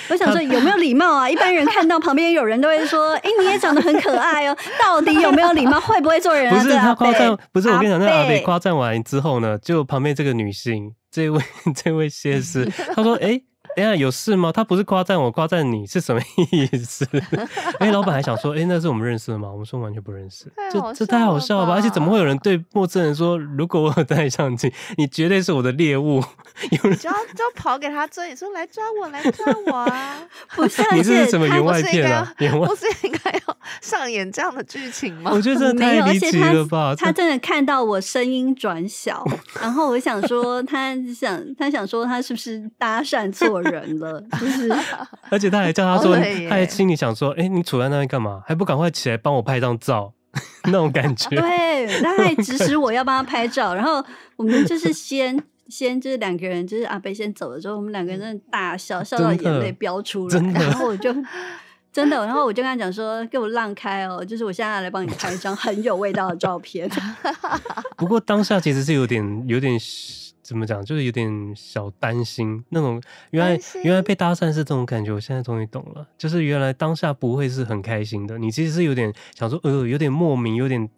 [0.09, 1.29] 我想说有没有礼貌啊？
[1.29, 5.79] 一般人看到旁边有人都会说：“哎，你也长得很可爱哦。”到底有没有礼貌？
[5.79, 6.61] 会不会做人啊？
[6.61, 11.41] 不是他夸赞，不是我跟你讲，那阿北夸赞完之后呢，就旁边这个女性，这位
[11.75, 13.41] 这位谢师，他说：“哎。”
[13.79, 14.51] 等下有事吗？
[14.51, 16.21] 他不是夸赞我，夸赞你是什么
[16.51, 17.07] 意思？
[17.79, 19.49] 哎、欸，老板还想说，哎、欸，那是我们认识的吗？
[19.49, 21.75] 我们说完全不认识，这这太好笑了吧？
[21.75, 26.21] 而且怎么会有人对陌生人说，如果我有带相机，你绝对是我的猎物？
[26.83, 30.17] 有人就要就要跑给他追，你说来抓我，来抓我啊！
[30.57, 32.33] 不是，你这是什么员外片啊？
[32.37, 35.31] 不是应该要上演这样的剧情吗？
[35.33, 36.93] 我觉得这太离奇了吧！
[36.97, 39.25] 他真的看到我声音转小，
[39.61, 43.61] 然后我想说，他想他想说，他是不是搭讪错？
[43.61, 44.71] 人了，就是，
[45.29, 48.41] 而且他还叫他说，他还心里想说，哎、欸，你杵在那里干嘛？
[48.45, 50.13] 还不赶快起来帮我拍张照？
[50.65, 51.29] 那种感觉。
[51.29, 54.03] 对，他还指使我要帮他拍照，然后
[54.35, 61.11] 我们就是先 先就是两个人，就是阿北先走了之后，我们两个人真的大笑，笑到眼泪飙出来，然后我就
[61.91, 66.87] 真的，然后我就跟他讲说，给我让开哦，就是我现在来帮你拍一张很有味道的照片。
[67.97, 69.79] 不过当下其实是有点有点。
[70.49, 70.83] 怎么讲？
[70.83, 76.07] 就是有点小担心那种，原来原来被搭讪是这种感觉，我现在终于懂了。
[76.17, 80.89] 就是原来当下不会是很开心的，你其实是有点想说，呃，有点莫名，有点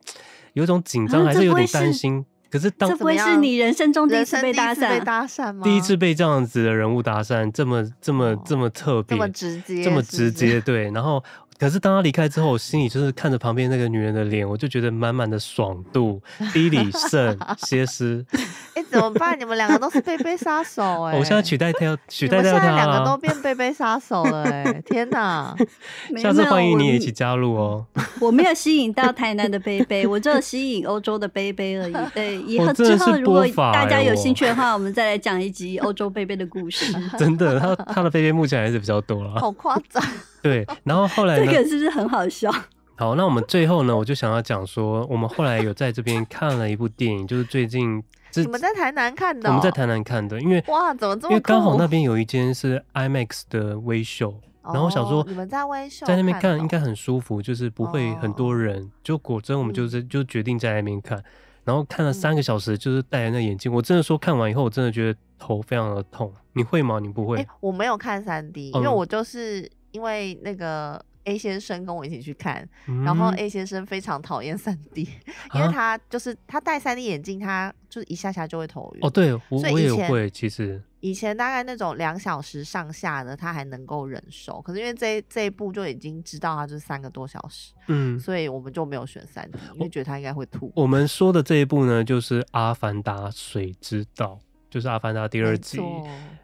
[0.54, 2.26] 有种紧张，还是有点担心。
[2.50, 4.98] 可是当这不会是你人生中第一次被搭讪？
[4.98, 5.64] 被搭讪吗？
[5.66, 10.90] 第一次被这样子的人物搭讪，这么这么这么特别，这么直接，这么直 接，对。
[10.92, 11.22] 然后。
[11.62, 16.20] 可是当他离开之后，我心里就是看着旁边那个女人的脸，我就觉得满满的爽度。
[16.52, 18.26] 低里圣歇斯，
[18.74, 19.40] 哎、欸，怎么办？
[19.40, 21.20] 你们两个都是贝贝杀手 哎、欸！
[21.20, 22.66] 我现在取代掉，取代掉他。
[22.66, 24.82] 现在两个都变贝贝杀手了哎、欸！
[24.88, 25.56] 天哪！
[26.18, 27.86] 下次欢迎你也一起加入哦。
[28.20, 31.94] 我没有吸引到台南的贝贝，我只有吸引欧洲的贝贝而已。
[32.16, 36.92] 对，以后之后如果大家有兴趣的话，我们再来讲一集欧洲贝贝的故事。
[37.20, 39.40] 真的，他他的贝贝目前还是比较多了。
[39.40, 40.04] 好夸张。
[40.44, 41.46] 对，然后后来呢？
[41.46, 42.52] 这个是不是很好笑？
[42.96, 48.04] 好，那我们最后呢，我就想要讲说，我们后来有在这边看了一部电影，就是最近
[48.36, 51.32] 你们在台南看的、哦，我们在台南看的，因为哇，怎么这么？
[51.32, 54.34] 因为刚好那边有一间是 IMAX 的微秀，
[54.64, 58.84] 然后我想说你们在微秀在那边看应该很舒服，就是不会很多人。
[58.84, 61.24] 哦、就果真我们就是就决定在那边看，
[61.64, 66.32] 然后看了三个小时，就是戴着那眼镜，我真的说看完以后，我真的觉得头非常的痛。
[66.54, 67.00] 你会吗？
[67.00, 67.38] 你不会？
[67.38, 71.04] 欸、我没有看三 D，因为我就是因为那个。
[71.26, 75.08] A 先生跟我一起去看，嗯、然后 A 先生非常讨厌三 D，
[75.54, 79.02] 因为他就是他戴三 D 眼镜，他就是一下下就会头晕。
[79.04, 90.72] 哦，对，我我也会，其实以前大概那种两小时上下的，他还能够忍受，可是因为这这一部就已经知道他就是三个多小时，嗯，所以我们就没有选三 D，因为觉得他应该会吐。
[90.76, 94.40] 我们说的这一部呢，就是《阿凡达：水之道》。
[94.72, 95.80] 就是《阿凡达》第二季，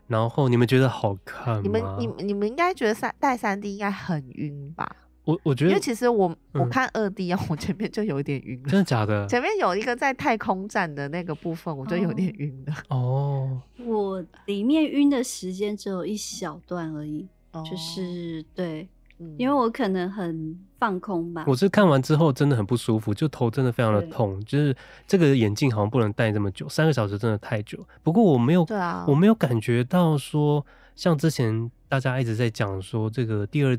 [0.06, 1.62] 然后你们觉得好看吗？
[1.64, 4.88] 你们、你、你们应该觉得三戴三 D 应该很晕吧？
[5.24, 8.62] 我我觉得，因为其实我、嗯、我看二 D 啊，我前面就有点晕。
[8.66, 9.26] 真的假的？
[9.28, 12.74] 前面有一个在太空站的那个部分，我就有点晕了。
[12.90, 18.88] 哦，我里面晕的时间只有一小段而已，哦、就是对。
[19.36, 21.44] 因为我可能很放空吧。
[21.48, 24.76] 我是看完之后真的很不舒服，就头真的非常的痛，就是
[25.06, 27.80] 这个眼镜好像不能戴这么久，三个小时真的太久。
[28.04, 30.66] 不过我没有，对啊，我没有感觉到说
[30.96, 33.78] 像之前大家一直在讲说这个第二。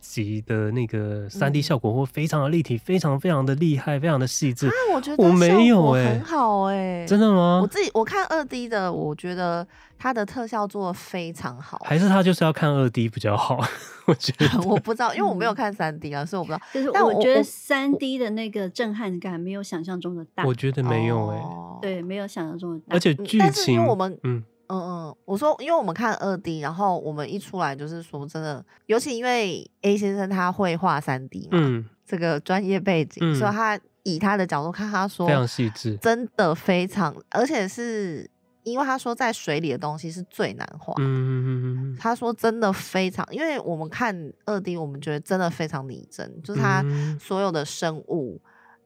[0.00, 4.66] 集的那个三 D 效果会非常的立体，非常非常的厉害，非常的细致。
[4.66, 7.60] 啊，我觉得我没有哎，很好哎，欸，真的吗？
[7.60, 9.66] 我自己我看二 D 的，我觉得
[9.98, 11.78] 它的特效做的非常好。
[11.84, 13.62] 还是他就是要看二 D 比较好？
[14.10, 16.62] 我觉得 我不知道，因为我没有看三 D 啊，所以我不知道。
[16.74, 20.44] 就是但我觉得三 D 的那个震撼感没有想象中的大。
[20.44, 22.96] 我觉得没有哎，欸哦，对，没有想象中的大。
[22.96, 24.42] 而且剧情，因为我们嗯。
[24.72, 38.30] 嗯嗯，我说，因为我们看二 D，然后我们一出来就是说真的，尤其因为 A 先生他会画三 D 嘛，嗯，这个专业背景，嗯，所以他以他的角度看，他说非常细致，真的非常，而且是
[38.62, 46.84] 因为他说在水里的东西是最难画，嗯嗯嗯，他说真的非常，因为我们看二 D，我们觉得真的非常拟真，就是他
[47.18, 48.40] 所有的生物，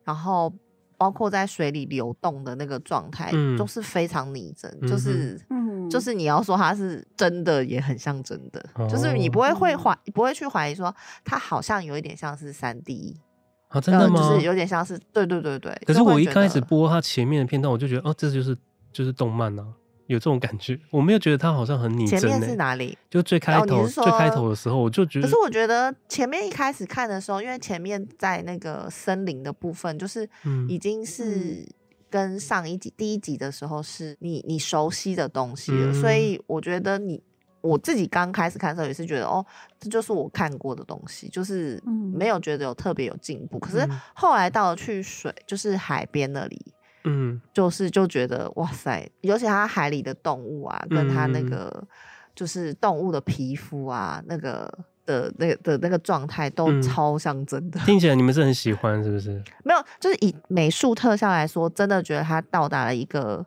[0.04, 0.52] 然后。
[0.96, 10.94] 包括在水里流动的那个状态，嗯、都是非常拟真，就是，嗯、就是你要说它是真的，也很像真的，哦、就是你不会会怀，不会去怀疑说
[11.24, 13.20] 它好像有一点像是三 D
[13.68, 14.16] 啊，真的吗？
[14.16, 15.76] 就是有点像是，对对对对。
[15.84, 18.56] 可是我一开始播它前面的片段，我就觉得，哦，这就是
[18.94, 19.66] 就是动漫啊。
[20.06, 22.20] 有这种感觉，我没有觉得它好像很拟真。
[22.20, 22.96] 前面是哪里？
[23.08, 25.26] 就最开头，最开头的时候，我就觉得。
[25.26, 30.28] 可是我觉得前面一开始看的时候，因为前面在那个森林的部分，就是
[30.68, 31.66] 已经是
[32.10, 37.22] 跟上一集、嗯、第一集的时候是你你熟悉的东西了，嗯、所以我觉得你
[37.62, 39.42] 我自己刚开始看的时候也是觉得哦，
[39.80, 41.82] 这就是我看过的东西，就是
[42.12, 43.58] 没有觉得有特别有进步。
[43.58, 46.60] 可是后来到了去水，就是海边那里。
[47.04, 51.86] 嗯，就是就觉得哇塞，尤其它海里的动物啊，跟它那个
[52.34, 54.72] 就是动物的皮肤啊，那个
[55.06, 57.78] 的那个的那个状态都超像真的。
[57.80, 59.30] 听起来你们是很喜欢，是不是？
[59.64, 63.44] 没有，就是以美术特效来说，真的觉得它到达了一个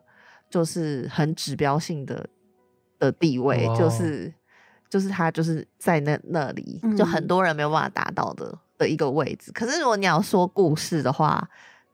[0.48, 2.26] 就是很指标性的
[2.98, 4.32] 的地位，哇就是
[4.88, 9.50] 就是它就是在那那里，就很多人没有办法达到的的一个位置。
[9.52, 11.46] 可是如果你要说故事的话，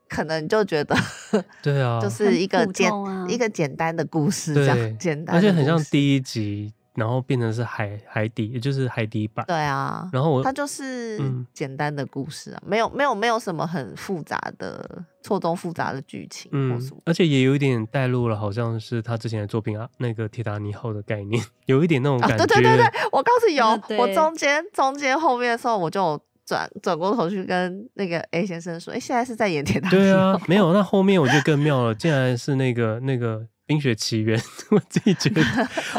[0.07, 0.95] 可能就觉得，
[1.61, 9.45] 对啊，就是一个简、啊、一个简单的故事，这样 简单，而且很像第一集，然后变成是海海底，也就是海底版。
[9.47, 11.19] 对啊，然后我它就是
[11.53, 22.43] 简单的故事啊，嗯、没有没有没有什么很复杂的错综复杂的剧情，嗯，而且也有一点带入了，好像是他之前的作品啊，那个铁达尼号的概念， 有一点那种感觉。
[22.43, 23.65] 啊、对对对对，我告诉你有，
[23.97, 26.21] 我中间中间后面的时候我就。
[26.45, 30.71] 转转过头去跟那个 A 先生说：“哎、欸，现在是在演铁达尼。”对啊，没有。
[30.73, 34.37] 那后面我就更妙了，竟然是那个那个《冰雪奇缘》。
[34.69, 35.41] 我自己觉得，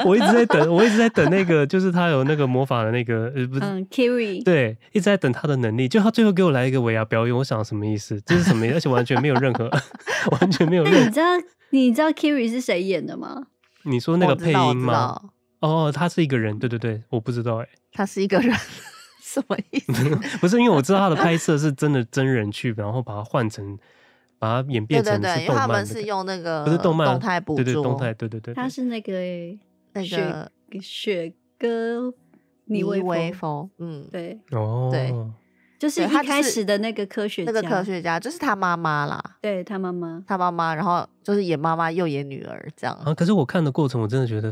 [0.04, 4.44] 我一直在等，我一直在等那个，就是他有那个魔法的那个，呃，不是，嗯，Kiri。
[4.44, 5.88] 对，一直在等他的能力。
[5.88, 8.20] 就他最后给我来一个尾牙表演，我想什么意思？
[8.24, 8.76] 这是什么意思？
[8.76, 9.68] 而且完全没有任何，
[10.40, 11.00] 完全没有任何。
[11.00, 11.26] 你知道
[11.70, 13.46] 你知道 Kiri 是谁演的吗？
[13.82, 15.20] 你说那个配音吗？
[15.60, 16.58] 哦，他是一个人。
[16.58, 18.54] 对对对，我不知道哎、欸，他是一个人。
[19.36, 20.16] 什么意思？
[20.40, 23.78] 不是，因为我知道他的拍摄是真的真人去，然后把它换成，
[24.38, 25.20] 把它演变成。
[25.20, 28.54] 对对对，因为他们是用那个不是动漫动态捕捉，对对动态，对对对。
[28.54, 29.12] 他是那个
[29.92, 32.12] 那个雪歌
[32.64, 35.12] 妮薇峰，嗯，对哦，对。
[35.78, 39.22] 就是一开始的那个科学家，那个科学家就是他妈妈啦。
[39.42, 42.96] 对他妈妈，他妈妈，然后就是演妈妈又演女儿这样。
[43.04, 44.50] 啊，可是我看的过程，我真的觉得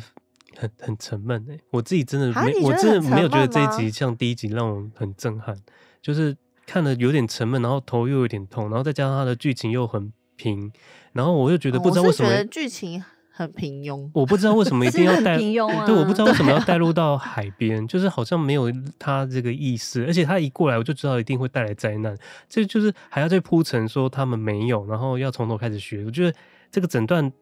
[0.56, 5.56] 很很沉闷哎，我自己真的没，我真的没有觉得这一集像第一集让我很震撼，
[6.02, 6.36] 就是
[6.66, 10.72] 看的有点沉闷，然后头又有点痛，然后再加上它的剧情又很平，
[11.12, 13.02] 然后我又觉得不知道为什么剧情。
[13.36, 22.16] 很平庸，我不知道为什么一 定要带，平庸啊、对，我不知道为什么要带入 到海边，就是好像没有他这个意思，而且他一过来我就知道一定会带来灾难，
[22.48, 26.38] 这就是还要再铺陈说他们没有，然后要从头开始学，我觉得
[26.70, 27.32] 这个整段，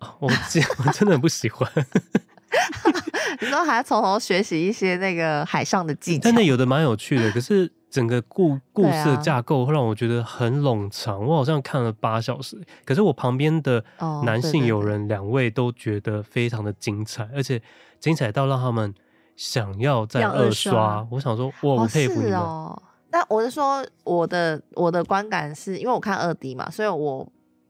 [0.20, 0.28] 我
[0.86, 1.70] 我真的很不喜欢。
[3.40, 7.70] 你说还要从头学习一些那个海上的技巧，真的有的蛮有趣的，可是。
[7.90, 12.54] 整个故故事的架构会让我觉得很冗长，我好像看了八小时。
[12.84, 13.82] 可是我旁边的
[14.26, 17.58] 男性友人两位都觉得非常的精彩，而且
[17.98, 18.94] 精彩到让他们
[19.36, 20.72] 想要再二刷。
[20.72, 22.38] 刷我想说，哇，我佩服你们。
[22.38, 27.26] 哦，那我是说，我的我的观感是因为我看二 D 嘛，所以我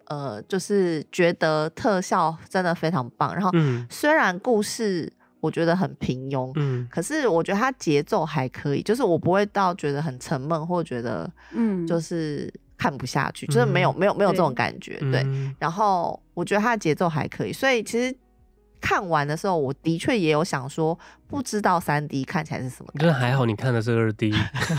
[0.08, 3.34] 呃就是觉得特效真的非常棒。
[3.34, 3.50] 然后，
[3.88, 5.12] 虽然故事。
[5.40, 15.54] 我觉得很平庸，嗯，可是我觉得它节奏还可以，就是我不会到觉得很沉闷，或觉得，嗯，就是看不下去，嗯、就是没有没有没有这种感觉，对，对。
[15.60, 18.12] 然后我觉得它的节奏还可以，所以其实。
[18.80, 20.96] 看完的时候，我的确也有想说，
[21.28, 22.92] 不知道三 D 看起来是什么。
[22.98, 24.30] 就是还好你看的是二 D，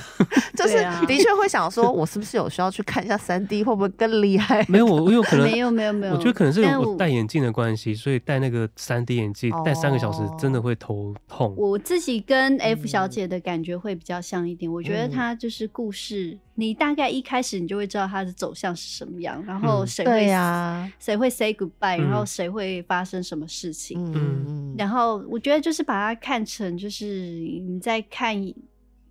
[0.57, 4.65] 就是的确会想说，我是不是有需要去看一下三 D，会不会更厉害？
[4.67, 11.53] 没有，我有可能没有没有没有，我觉得可能是我戴眼镜的关系，所以戴那个三 D 眼镜戴三个小时真的会头痛。
[11.55, 16.37] 我自己跟 F 小姐的感觉会比较像一点，嗯、我觉得她就是故事。
[16.55, 20.27] 你大概一开始你就会知道它的走向是什么样，然后谁会
[20.99, 23.97] 谁、嗯、会 say goodbye，、嗯、然后谁会发生什么事情。
[24.13, 28.35] 嗯，然后我觉得就是把它看成就是你在看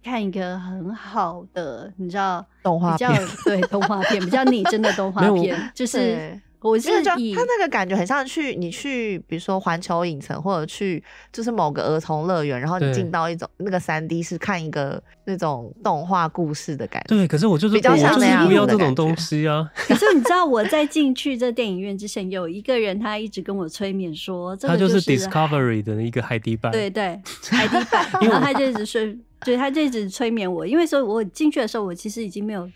[0.02, 3.10] 看一个很好的，你知道动画片，
[3.44, 6.40] 对动画片比较拟真的动画 片，就是。
[6.60, 11.02] 我是他那个感觉很像去你去，比如说环球影城或者去
[11.32, 17.14] 就是某个儿童乐园，然后你进到一种那个三 D 是看一个那种动画故事的感觉。
[17.14, 19.70] 对，可是我就是比较像那样，不要这种东西啊。
[19.74, 26.72] 可是你知道我在进去这电影院之前，有一个人他一直跟我催眠说，他就是 Discovery 的一个海底版。
[26.72, 29.00] 对对，海底版，然后他就一直说，
[29.42, 32.68] 就他就一直催眠我，因为说我进去的时候，我其实已经没有。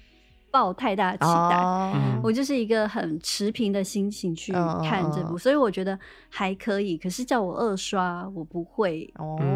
[0.53, 5.39] 抱太大期待，oh, 我就是一个很持平的心情去看这部，oh.
[5.39, 5.99] 所以我觉得
[6.29, 6.99] 还可以。
[6.99, 9.11] 可是叫我二刷，我不会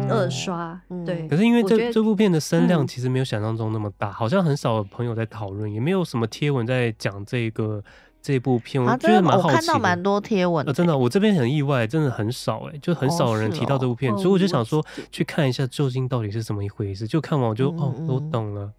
[0.09, 0.81] 二刷。
[0.87, 1.05] Oh.
[1.05, 7.83] 对，可是因为这这部片的声量其实没有想象中那么大，嗯、好像很少朋友在讨论，也没有什么贴文在讲这个
[8.19, 8.83] 这部片。
[8.83, 17.07] 我觉得蛮好奇的，我看到蛮多贴文、欸，真的，我这边很意外，真的很少哎、欸，就很少人提到这部片，oh, 所以我就想说去看一下究竟到底是怎么一回事。
[17.07, 18.73] 就看完我就、嗯、哦，我懂了。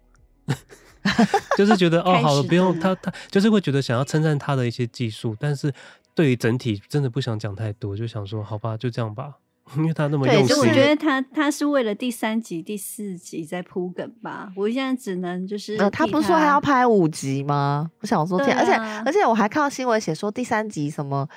[1.57, 5.71] 就是觉得哦，好了，不用他，他就是会觉得想要称赞他的一些技术，但是
[6.13, 9.35] 对于整体真的不想讲太多，就想说好吧，就这样吧，
[9.77, 10.47] 因为他那么用心。
[10.47, 14.51] 对，就我觉得他他是为了第三集、第四集在铺梗吧。
[14.55, 17.89] 我现在只能就是他，呃，他不是说还要拍五集吗？
[18.01, 18.73] 我想说天，啊，而且
[19.05, 21.27] 而且我还看到新闻写说第三集什么。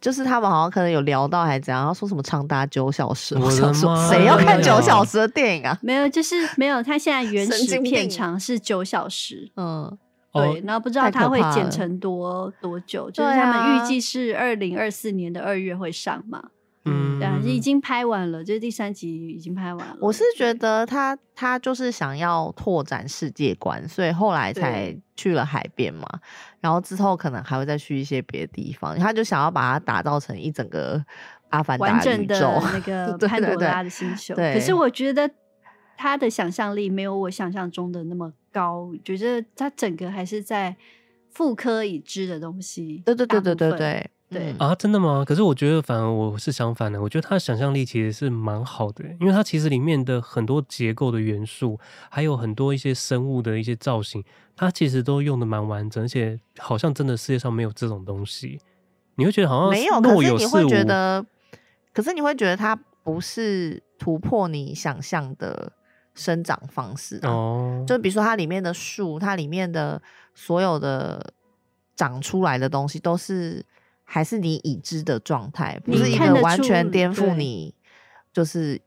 [0.00, 5.78] 就是他们好像可能有聊到还是怎样，然后说什么长达九小时，我想说谁要看九小时的电影啊？
[5.82, 6.82] 没有，就是没有。
[6.82, 9.98] 他现在原始片长是九小时，嗯，
[10.32, 10.62] 对。
[10.64, 16.44] 然后不知道他会剪成多多久，就是他们预计是二零二四年的二月会上嘛。
[16.86, 19.96] 嗯，对，已经拍完了，就是第三集已经拍完了。
[20.00, 26.06] 我是觉得他他就是想要拓展世界观，所以后来才去了海边嘛。
[26.60, 31.04] 然后之后可能还会再去一些别的地方，他就想要把它打造成一整个
[31.50, 32.38] 阿凡达完整的
[32.72, 34.34] 那个 潘多拉的星球。
[34.34, 35.30] 对对对，可是我觉得
[35.98, 40.74] 他的想象力没有我想象中的那么高，觉得他整个还是在
[41.30, 43.02] 复刻已知的东西。
[43.04, 44.10] 对对对对对对。
[44.30, 45.24] 对啊，真的吗？
[45.26, 51.76] 可是我觉得反而我是相反的，我觉得他的想象力其实是蛮好的，因为它其实里面的很多结构的元素，
[52.08, 54.22] 还有很多一些生物的一些造型，
[54.54, 58.60] 它其实都用的蛮完整，而且好像真的世界上没有这种东西。
[59.16, 61.26] 你会觉得好像没有，可是你会觉得，
[61.92, 65.72] 可是你会觉得它不是突破你想象的
[66.14, 67.28] 生长方式啊。
[67.28, 70.00] 哦，就比如说它里面的树，它里面的
[70.36, 71.32] 所有的
[71.96, 73.66] 长出来的东西都是。
[74.12, 77.72] 还是你已知的状态，不是一个完全颠覆你，
[78.32, 78.80] 就是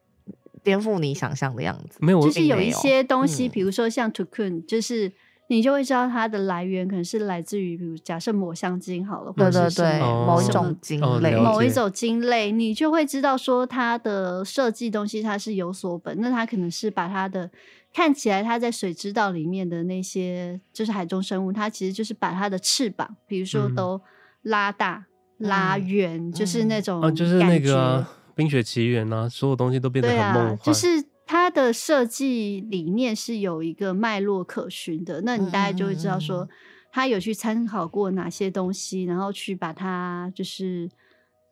[0.61, 1.97] 颠覆你想象的样子。
[2.01, 5.13] 没有，就是有一些东西，嗯、比如说像 Tocoon 就是。
[5.47, 17.51] 你就会知道它的来源可能是来自于，比如假设抹香鲸好了，对对对，哦、某一种鲸类，某一种鲸类，你就会知道说它的设计东西它是有所本，那它可能是把它的
[17.93, 24.01] 看起来它在水之道里面的那些就是海中生物，它其实就是把它的翅膀，比如说都
[24.43, 25.12] 拉大、嗯、
[25.43, 31.05] 拉远，就是那种、就是那个、啊《冰雪奇缘》啊，所有东西都变得很梦幻，啊、就是。
[31.25, 36.47] 它的设计理念是有一个脉络可循的，那你大概就会知道说，
[36.91, 40.87] 他有去参考过哪些东西，然后去把它就是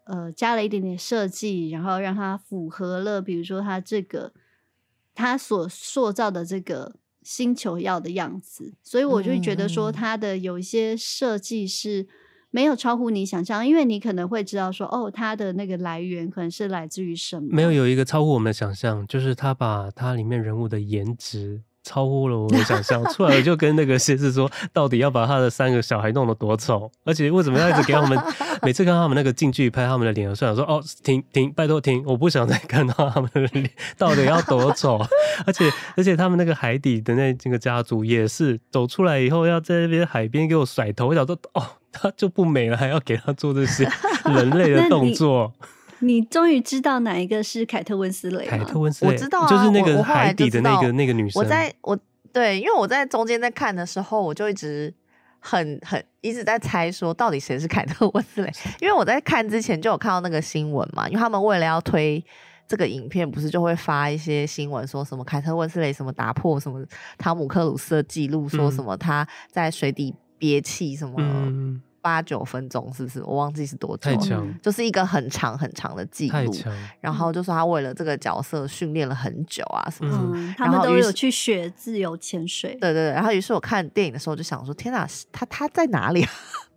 [0.04, 4.34] 呃加了一点点设计，然后让它符合了，比如说它这个
[5.16, 12.08] 它所塑造的这个星球要的样子，所以我就觉得说，它的有一些设计是。
[12.52, 17.48] 没有超乎你想象，因为你可能会知道说，哦，它的那个来源可能是来自于什么？
[17.50, 28.22] 没有，有一个超乎我们的想象，就是他把它里面人物的颜值超乎了我们的想象，出来就跟那个先生说，到底要把他的三个小孩弄得多丑，而且为什么要一直给他们？
[28.62, 35.00] 每次看他们那个近距离拍他们的脸，我想说，哦，停停，拜托停，我不想再看到他们的脸，到底要多丑？
[35.46, 41.66] 而且而且他们那个海底的那这个家族也是走出来以后，要在那边海边给我甩头，我想说，哦。
[41.92, 43.88] 他就不美了，还要给他做这些
[44.26, 45.54] 人类的动作。
[46.00, 48.48] 你，终于知道哪一个是凯特温斯雷？
[48.48, 51.40] 凯特温斯雷，我知道、啊，就是那个海底的那个那个女生。
[51.40, 51.96] 我在我
[52.34, 54.92] 对，因为我在中间在看的时候，我就一直
[55.40, 58.52] 很很一直在猜说，到底谁是凯特温斯雷？
[58.82, 62.24] 因为我在看之前就有看到那个新闻嘛，因为他们为了要推
[62.68, 66.84] 这个影片，不是就会发一些新闻，说什么凯特温斯雷什么打破什么
[67.20, 70.16] 汤姆克鲁斯的记录，说什么他在水底。
[70.42, 71.16] 憋气什么
[72.02, 73.22] 八九分钟是不是？
[73.22, 74.12] 我忘记是多久，
[74.60, 76.52] 就是一个很长很长的记录。
[77.00, 80.36] 然后就说他为了这个角色训练了很久啊，什么什么。
[80.36, 82.72] 嗯、他们都有去学自由潜水。
[82.82, 83.12] 对对对。
[83.12, 86.32] 然后于是我看电影的时候就想说：天哪，他他在哪里啊？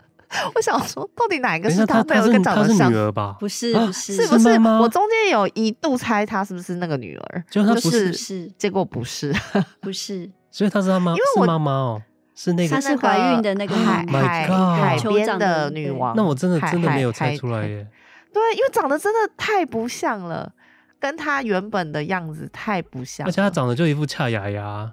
[0.55, 2.05] 我想说，到底哪一个是他？
[2.05, 3.35] 没有一个长得像女儿吧？
[3.41, 4.49] 不是不是，是不是？
[4.79, 9.35] 我中间有一度猜他是不是那个女儿，就是，是，结果不是，
[9.81, 10.31] 不是。
[10.51, 12.03] 所以他是他妈，因为我妈妈哦。
[12.35, 16.15] 是那个，她是怀孕的那个海海海边的女王。
[16.17, 17.87] 那我真的真的没有猜出来耶。
[18.33, 20.53] 对，因为长得真的太不像了，
[20.99, 23.27] 跟她原本的样子太不像。
[23.27, 24.93] 而且她长得就一副恰牙牙。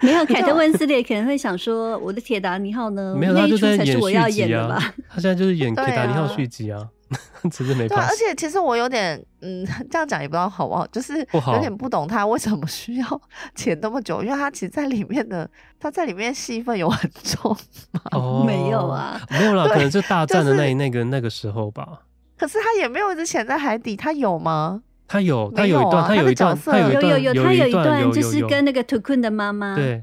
[0.00, 3.14] 没有凯特温丝蕾可能会想说：“我的铁达尼号呢？
[3.14, 4.94] 没有，他就在演续集啊。
[5.10, 6.88] 他现在就是演铁达尼号续集啊。”
[7.50, 7.86] 只是没。
[7.88, 13.20] 对，而且其实我有点，嗯，这样讲也不知道好不好，就是有点不懂他为什么需要
[13.54, 15.48] 潜那么久，因为他其实在里面的，
[15.78, 17.50] 他在里面戏份有很重
[17.92, 18.00] 吗？
[18.12, 22.02] 哦，没有啊，没有啦，可能是大战的那那个那个时候吧。
[22.36, 24.82] 可是他也没有一直潜在海底，他有吗？
[25.08, 30.02] 他有，他有一段，他有一段，他有有有他有一段，就是跟那个图坤的妈妈对。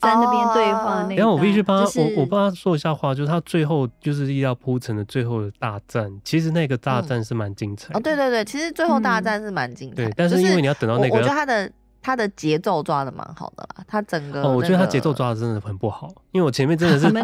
[0.00, 7.98] 在那边对话那，然后我必须帮他，就是、我我帮他说一下话，就是他最后就是要铺成的最后的大战，其实那个大战是蛮精彩的、嗯。
[7.98, 10.06] 哦，对对对，其实最后大战是蛮精彩的、嗯。
[10.06, 11.70] 对，但是因为你要等到那个，我觉得他的。
[12.02, 17.22] 他的节奏抓的蛮好的啦，他整个、那个、哦，我觉得他节奏抓的真的很不好，因为我前面真的是 等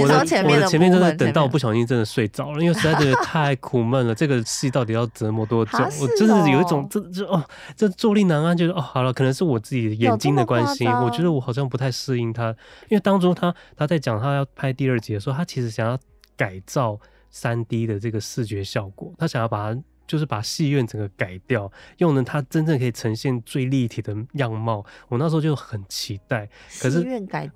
[0.00, 4.14] 我的前面的前面真的等到我不小心真的睡着了，因为实在觉得太苦闷了。
[4.16, 5.78] 这个戏到底要折磨多久？
[5.78, 7.42] 哦、我真的有一种这这哦，
[7.76, 12.48] 这坐立难安，觉得哦，好了，可能是我自己眼睛的关系，我觉得我好像不太适应他，
[12.88, 15.98] 因为当初他他在讲他要拍第二集的时候，他其实想要
[16.36, 16.98] 改造
[17.30, 19.80] 三 D 的这个视觉效果，他想要把它。
[20.06, 24.84] 就是把戏院整个改掉，用的它真正可以呈现最立体的样貌。
[25.08, 26.48] 我那时候就很期待，
[26.80, 27.06] 可是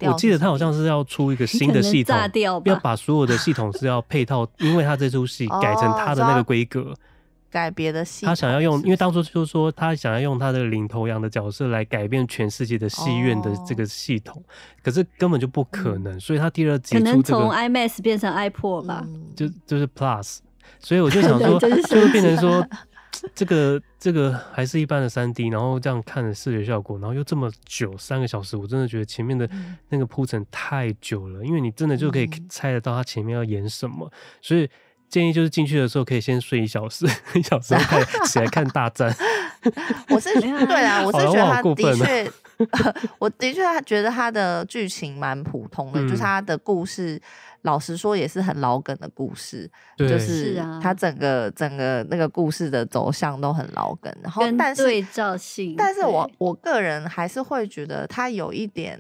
[0.00, 2.16] 我记得他好像是要出一个新 的系统，
[2.64, 6.94] 要把所有的系统是要配套，因为它这出戏改成它的那个规格，
[7.50, 8.26] 改别的戏。
[8.26, 14.42] 他想要用，因为当初就是说他想要用他的领头羊的角色来改变全世界的戏院的这个系统，
[14.82, 16.18] 可是根本就不可能。
[16.18, 20.38] 所以他第二集可能从 IMAX 变成 iPod 吧，就就是 Plus。
[20.78, 21.58] 所以我就想说，
[21.88, 22.66] 就会变成说，
[23.34, 29.48] 这个这个还是一般的三 D，然后这样看的视觉效果，然后又这么久，三个小时，我真的觉得前面的
[29.88, 34.10] 那个铺陈太久了，因为你真的就可以猜得到他前面要演什么，
[34.40, 34.68] 所以
[35.08, 37.04] 建议就是进去的时候可以先睡一小时，
[37.34, 39.14] 一小时看起来看大战。
[40.08, 42.30] 我是对啊，我是觉得他的确，
[43.18, 47.20] 我的确他觉得他的剧情蛮普通的，就是他的故事。
[47.62, 54.10] 老实说，也是很老梗的故事，就是他整个整个那个故事的走向都很老梗。
[54.22, 58.98] 然后，但是对照性，但是我我个人还是会觉得，他有一点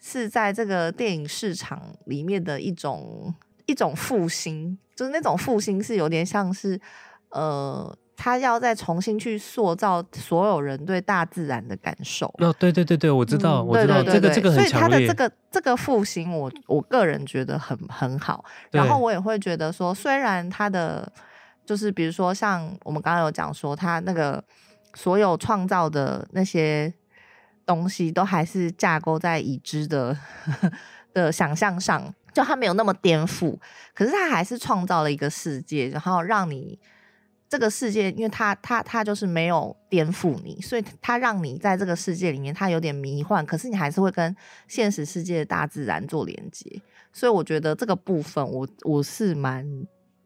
[0.00, 3.32] 是在这个电影市场里面的一种
[3.66, 6.80] 一种复兴，就是那种复兴是有点像是
[7.28, 12.26] 呃，他要再重新去塑造所有人对大自然的感受。
[12.38, 14.52] 哦，对对对对，我知道，嗯、我知道，这个这个。
[14.52, 18.44] 所以他的这个这个复兴，我我个人觉得很很好。
[18.70, 21.10] 然后我也会觉得说，虽然他的
[21.64, 24.42] 就是比如说像我们刚刚有讲说，他那个
[24.94, 26.92] 所有创造的那些
[27.66, 30.16] 东西，都还是架构在已知的
[31.12, 33.58] 的想象上，就他没有那么颠覆，
[33.94, 36.78] 可是他还是创造了一个世界，然后让你。
[37.52, 44.34] 这个世界，因为它它它就是没有颠覆你，所以它让你在这个世界里面，它有点迷幻，可是你还是会跟
[44.66, 46.80] 现实世界的大自然做连接。
[47.12, 49.66] 所以我觉得这个部分我，我我是蛮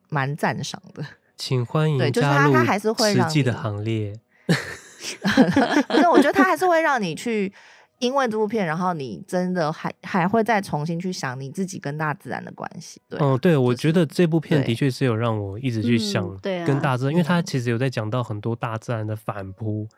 [0.08, 1.04] 蛮赞赏的。
[1.36, 4.14] 请欢迎对，就是它它还是会让实际的行列。
[4.46, 7.52] 可是我觉得它还是会让你去。
[7.98, 13.00] 因为这部片，然后你真的还还会再重新去想你自己跟大自然的关系。
[13.08, 19.88] 对，哦，对，我觉得这部片的确是有让我一直去想跟大自然，因为它其实有在讲到很多大自然的反扑，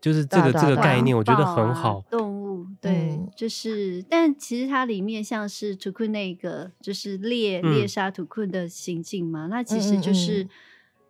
[0.00, 2.04] 就是这个这个概念，我觉得很好。
[2.10, 10.46] 动物，对，就是，但其实它里面像是图库那个，就是猎猎杀图库的行径嘛，那其实就是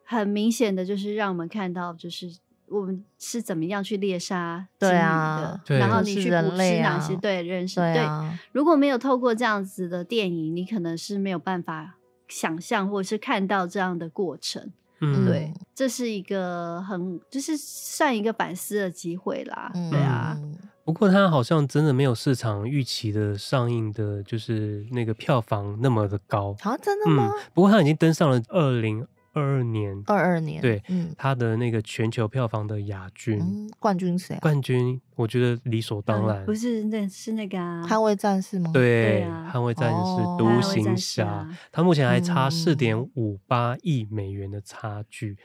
[0.04, 2.32] 很明显的就是让我们看到就是。
[2.70, 7.16] 我们是怎么样去猎杀对啊，然后你去捕食哪些？
[7.16, 8.06] 对，人是对。
[8.52, 11.96] 如果没有透过这样子的电影，你可能是没有办法
[12.28, 14.70] 想象或者是看到这样的过程。
[15.00, 19.72] 嗯，对，这是一个很就是算一个反思的机会啦。
[19.90, 20.38] 对啊。
[20.84, 26.54] 不过它好像真的没有市场预期的上映的，就是那个票房那么的高。
[26.60, 27.32] 啊，真的吗？
[27.52, 29.06] 不过它已经登上了二零。
[29.32, 34.36] 二二年，二二年，对，嗯，他的那个全球票房的亚军，冠军谁？
[34.40, 38.70] 冠军，我觉得理所当然，不是那，是那个《捍卫战士》吗？
[38.74, 39.96] 对，《捍卫战士》
[40.38, 45.36] 独行侠，他目前还差四点五八亿美元的差距。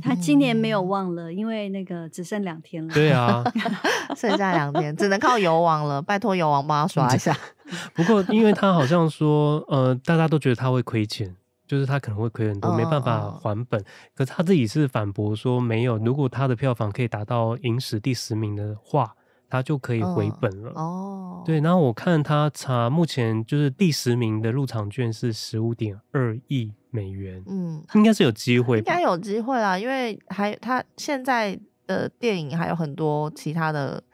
[0.00, 2.94] 他今年没有忘了，因为那个只剩两天了。
[2.94, 3.42] 对啊，
[4.16, 6.00] 剩下两天，只能靠游王了。
[6.02, 7.36] 拜托游王帮他刷一下。
[7.94, 11.34] 不过，因为他好像说，呃，大家都觉得他会亏钱。
[11.72, 13.80] 就是他可能会亏很多，没办法还本。
[13.80, 14.14] Oh, oh.
[14.14, 19.14] 可是他自己是反驳说没有，如果他的票房可以达到影史第十名的话，
[19.48, 20.70] 他就可以回本了。
[20.74, 21.46] 哦，oh.
[21.46, 21.60] 对。
[21.60, 27.42] 然后我看他查，目前就是第十名的入场券是十五点二亿美元。
[27.46, 34.04] 嗯，应该是有机会，应该有机会啦，因为还他现在的电影还有很多其他的。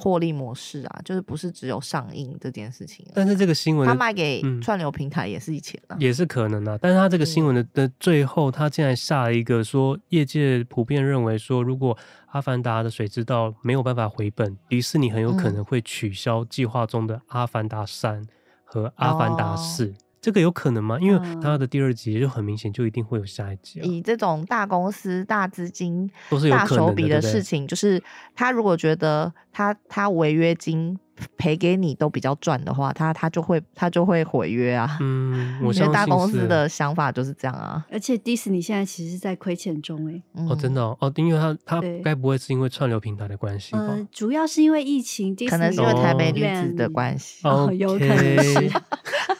[0.00, 3.06] 获利模式啊，就是不是只有上映这件事情。
[3.14, 6.78] 但是这个新闻，他卖给串流平台也是以前啊，也是可能啊。
[6.80, 11.94] 但是他这个新闻的的最后，他竟然下了一个说，业界普遍认为说，如果
[12.28, 18.24] 《阿凡达》的水之道没有办法回本，迪士尼很有可能会取消计划中的《阿凡达三》
[18.64, 19.86] 和《阿凡达四》。
[20.20, 20.98] 这个有可能吗？
[21.00, 23.80] 因为他的第二集就很明显，就一定会有下一集。
[23.80, 26.10] 以这种大公司、大资金、
[26.50, 28.02] 大手笔的事情，就是
[28.34, 30.98] 他如果觉得他他违约金
[31.36, 34.98] 赔给你都比较赚的话，他他就会他就会毁约啊。
[35.00, 37.86] 嗯， 我觉得大公司的想法就是这样啊。
[37.90, 40.22] 而且迪士尼现在其实是在亏钱中哎。
[40.46, 43.96] 哦，真的哦，因为他他该不会是因为串流平台的关系吧？
[44.12, 48.70] 主要是因为疫情，可能是因为台北女子的关系哦，有可能是。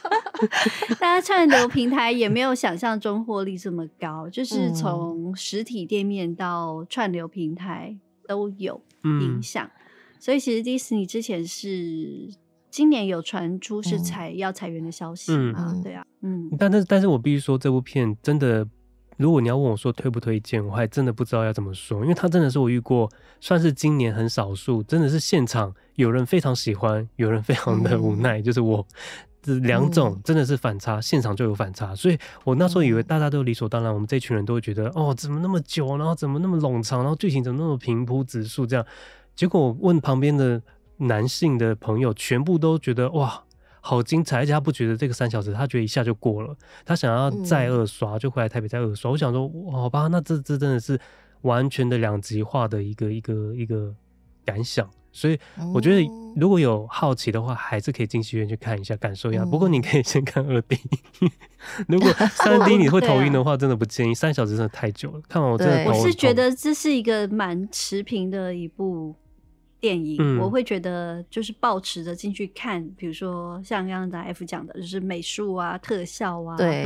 [0.99, 7.95] 大家串流平台也没有想象中获利这么高，就是从实体店面到串流平台
[8.27, 9.71] 都有影响，嗯、
[10.19, 12.29] 所以其实迪士尼之前是
[12.69, 15.73] 今年有传出是裁要裁员的消息嘛？
[15.75, 18.65] 嗯、对啊，嗯，但是但是我必须说这部片真的，
[19.17, 28.87] 如果你要问我说推不推荐，我还真的不知道要怎么说，因为它真的是我遇过算是今年很少数，真的是现场有人非常喜欢，有人非常的无奈，嗯、就是我。
[29.41, 38.85] 这两种真的是反差，嗯、现场就有反差，所以我那时候以为大家都理所当然，我们这群人都会觉得哦，怎么那么久，然后怎么那么冗长，然后剧情怎么那么平铺直述这样。
[39.35, 40.61] 结果我问旁边的
[40.97, 43.43] 男性的朋友，全部都觉得哇，
[43.79, 49.09] 好精彩，而且他不觉得这个三小时，他觉得一下就过了，他想要再二刷，就回来台北再二刷。
[49.09, 50.99] 嗯、我想说，好吧，那这这真的是
[51.41, 53.95] 完全的两极化的一个一个一个
[54.45, 54.87] 感想。
[55.11, 55.37] 所以
[55.73, 59.43] 我觉得，如果有好奇的话，还是可以进戏院去看一下，感受一下。
[59.45, 60.77] 不过你可以先看二 D，
[61.87, 64.13] 如果 三 D 你会头晕的话，真的不建议。
[64.13, 65.91] 三小时真的太久了，看完我真的头。
[65.91, 69.13] 我是觉得这是一个蛮持平的一部
[69.81, 76.85] 电影，我会觉得就是抱持着进去看，比如说像刚刚 F 讲的，就是美术啊、特效啊，对，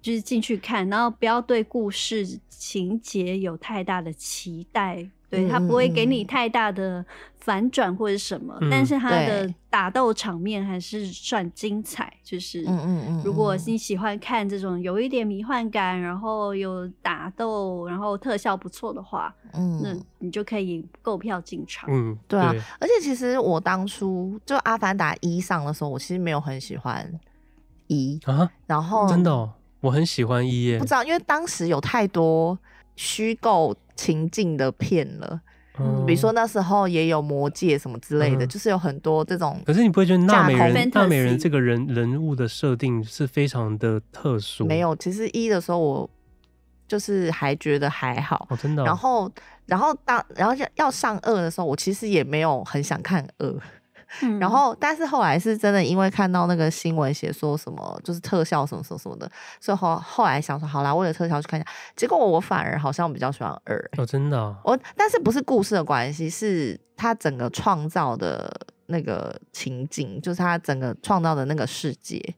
[0.00, 5.10] 就是进去看，然后不要对故事情节有太大的期待。
[5.28, 7.04] 对，他不会给你太大的
[7.34, 12.12] 反转或者什么，嗯、但是他的打斗场面还是算精彩。
[12.22, 21.90] 就是，嗯嗯嗯，如果你喜欢看这种有一点迷幻感，然后有打斗，然后特效不错的话，嗯，那你就可以购票进场。
[21.92, 22.54] 嗯，对啊。
[22.78, 27.12] 而且其实我当初就《阿凡达一》上的时候，我其实没有很喜欢
[27.88, 30.78] 一啊，然后真的、哦，我很喜欢一耶。
[30.78, 32.56] 不知道，因为当时有太多
[32.94, 33.76] 虚构。
[33.96, 35.40] 情境的片了，
[35.80, 39.60] 嗯，比如说那时候也有魔戒什么之类的，嗯，就是有很多这种。
[39.66, 44.66] 可是你不会觉得纳美人纳美人这个人人物的设定是非常的特殊？
[44.66, 46.10] 没有，其实一的时候我
[46.86, 48.86] 就是还觉得还好，哦，真的，哦。
[48.86, 49.32] 然后，
[49.66, 53.54] 然后当然后要要上二的时候，我其实也没有很想看二。
[54.22, 61.68] 嗯、然后，但是后来是真的，因为看到那个新闻写说什么，就是特效什么什么什么的，所以后后来想说，好啦，为了特效去看一下。
[61.94, 64.02] 结果我反而好像比较喜欢二、欸。
[64.02, 64.56] 哦，真的、哦。
[64.64, 68.50] 我但是不是故事的关系，是他整个创造的
[68.86, 72.34] 那个情景，就是他整个创造的那个世界，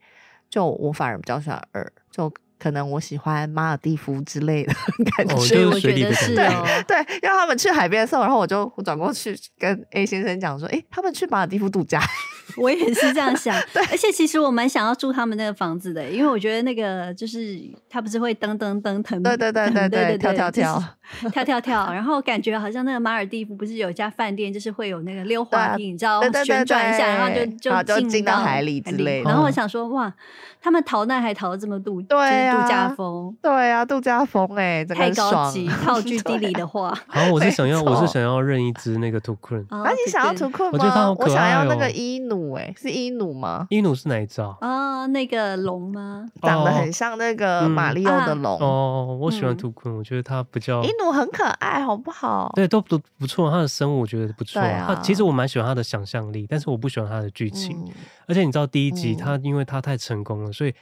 [0.49, 1.93] 就我反而比较喜欢二。
[2.11, 2.33] 就。
[2.59, 4.75] 可能我喜欢马尔蒂夫之类的
[5.17, 12.03] 感觉，所以我觉得是、哦、对 对，因为他们去海边的时候，然后我就我转过去跟 A 先生讲说，哎、欸，他们去马尔蒂夫度假。
[12.57, 20.83] 我也是这样想，对，而且其实我蛮想要住他们那个房子的，因为我觉得那个就是他不是会噔噔噔腾，对对对对对，跳跳跳，
[21.33, 27.29] 跳跳跳，然后感觉好像那个马尔蒂夫不是有一家饭店，就是会有那个溜滑梯，你知道，旋转一下，然后
[27.61, 29.31] 就就进到海里之类的。
[29.31, 30.13] 然后我想说，哇，
[30.61, 35.69] 他们逃难还逃得这么度，对，度假风，对啊，度假风哎，太高级。
[35.85, 39.65] 套句地理的话，好，我是想要，我是想要认一只那个图坤。
[39.71, 41.15] 啊，你想要图坤吗？
[41.19, 42.55] 我想要那个伊努。
[42.55, 43.67] 哎，是伊努吗？
[43.71, 44.57] 伊努是哪一只啊？
[44.61, 46.27] 啊那个龙吗？
[46.43, 49.17] 长得很像那个马里奥的龙哦。
[49.21, 52.53] 我喜欢图坤，我觉得它比较伊努很可爱，好不好？
[52.55, 53.51] 对，都都不错。
[53.51, 54.61] 他的生物我觉得不错。
[54.61, 57.85] 他其实我蛮喜欢他的想象力，但是我不喜欢他的剧情。
[58.27, 60.75] 而且你知道第一集他因为他太成功了，所以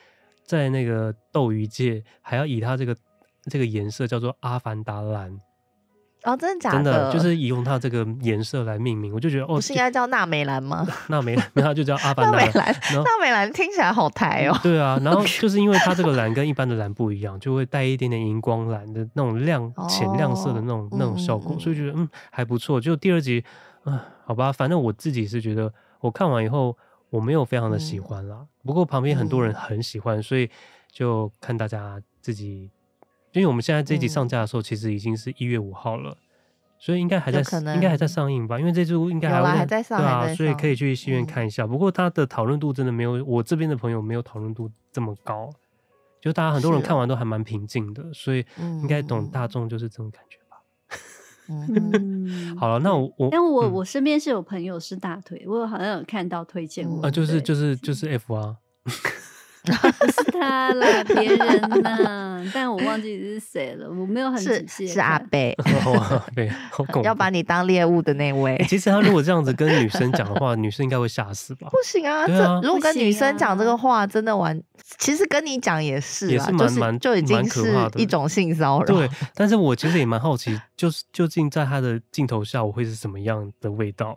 [0.45, 2.97] 在那个斗鱼界还要以他这个
[3.51, 5.39] 这个颜色叫做阿凡达蓝。
[6.27, 6.77] 哦，真的假的？
[6.77, 10.87] 真的就是以用它这个颜色来命名，我就觉得哦，不是应该叫纳美蓝吗？
[11.09, 12.53] 纳美蓝，它就叫阿凡达蓝。
[12.53, 14.59] 纳美蓝听起来好台哦。
[14.63, 22.81] 对啊，然后就是因为它这个蓝跟一般的蓝不一样，就会带一点点荧光蓝的那种亮浅亮色的那种那种效果，所以觉得嗯还不错。
[22.81, 23.45] 就第二集
[23.85, 26.77] 啊，好吧，反正我自己是觉得我看完以后
[27.11, 30.51] 我没有非常的喜欢啦，不过旁边很多人很喜欢，所以
[30.91, 32.71] 就看大家自己。
[33.37, 36.17] 因为我们现在这集上架的时候，其实已经是一月五号了，
[36.79, 37.41] 所以应该还在
[37.75, 38.59] 应该还在上映吧？
[38.59, 41.67] 因为这部应该还会还在上，对啊，所以可以去戏院看一下。
[41.67, 45.51] 不过它的讨论度真的没有我这边的朋友没有讨论度这么高，
[46.21, 50.57] 就大家很多人看完都还蛮平静的，所以应该懂大众就是这种感觉吧。
[51.49, 58.57] 嗯，好了，那我我但我我身边是有朋友是大腿，我好像有看到推荐我啊，就是就是就是 F 啊。
[59.73, 64.87] 不 是他啦，别人呐，但我忘记是谁了，我没有很仔细。
[64.87, 65.57] 是阿贝，
[66.35, 66.51] 对，
[67.03, 68.57] 要把你当猎物的那位。
[68.69, 71.69] 其实他如果这样子跟女生讲的话，女生应该会吓死吧？
[71.71, 74.61] 不行啊，这如果跟女生讲这个话，真的完，
[74.99, 78.87] 其实跟你讲也是，也是蛮蛮就已经是一种性骚扰。
[78.87, 84.15] 对，但是我其实也蛮好奇，就是究竟在他的镜头下，我会是什么样的味道？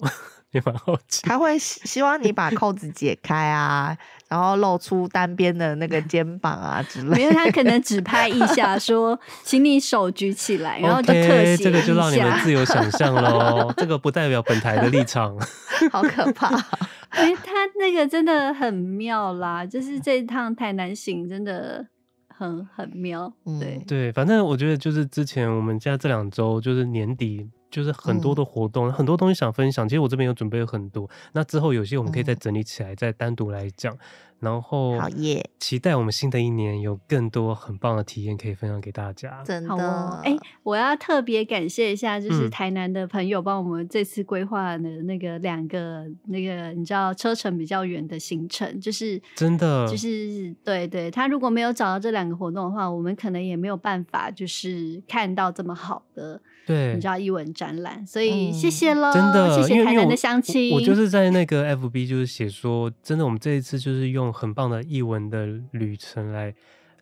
[0.51, 1.21] 也蛮好奇。
[1.23, 3.97] 他会希望你把扣子解开啊。
[4.29, 11.63] 然后露出单边的那个肩膀啊之类的，因为他可能只拍一下， 说请你手举起来，然后就特写一下。
[11.63, 15.35] 这个就让你们自由想象喽，这个不代表本台的立场。
[15.91, 16.55] 好可怕！
[17.09, 21.83] 哎，他那个真的很妙啦，就是这一趟台南行真的
[22.27, 23.33] 很很妙。
[23.59, 27.49] 对、嗯、对，反正我觉得就是之前我们家这两周就是年底。
[27.69, 29.87] 就是很多的活动，嗯、很多东西想分享。
[29.87, 33.97] 其实我这边有准备了很多，那之后有些我们可以再整理起来，嗯、再单独来讲。
[34.39, 35.49] 然后，好耶！
[35.59, 39.43] 期待我们新的一年有更多很棒的体验可以分享给大家。
[39.43, 56.41] 真的，哎、欸，我要特别感谢一下，就是台南的朋友帮我们这次规划的那个两个那个你知道车程比较远的行程，就是真的，就是对对，他如果没有找到这两个活动的话，我们可能也没有办法就是看到这么好的。
[56.69, 60.71] 对，你知道艺文展览，所以谢谢喽，真的，谢谢台南的乡亲。
[60.71, 66.53] 我就是在那个 FB 就是写说，真的，我们这一次就是用很棒的艺文的旅程来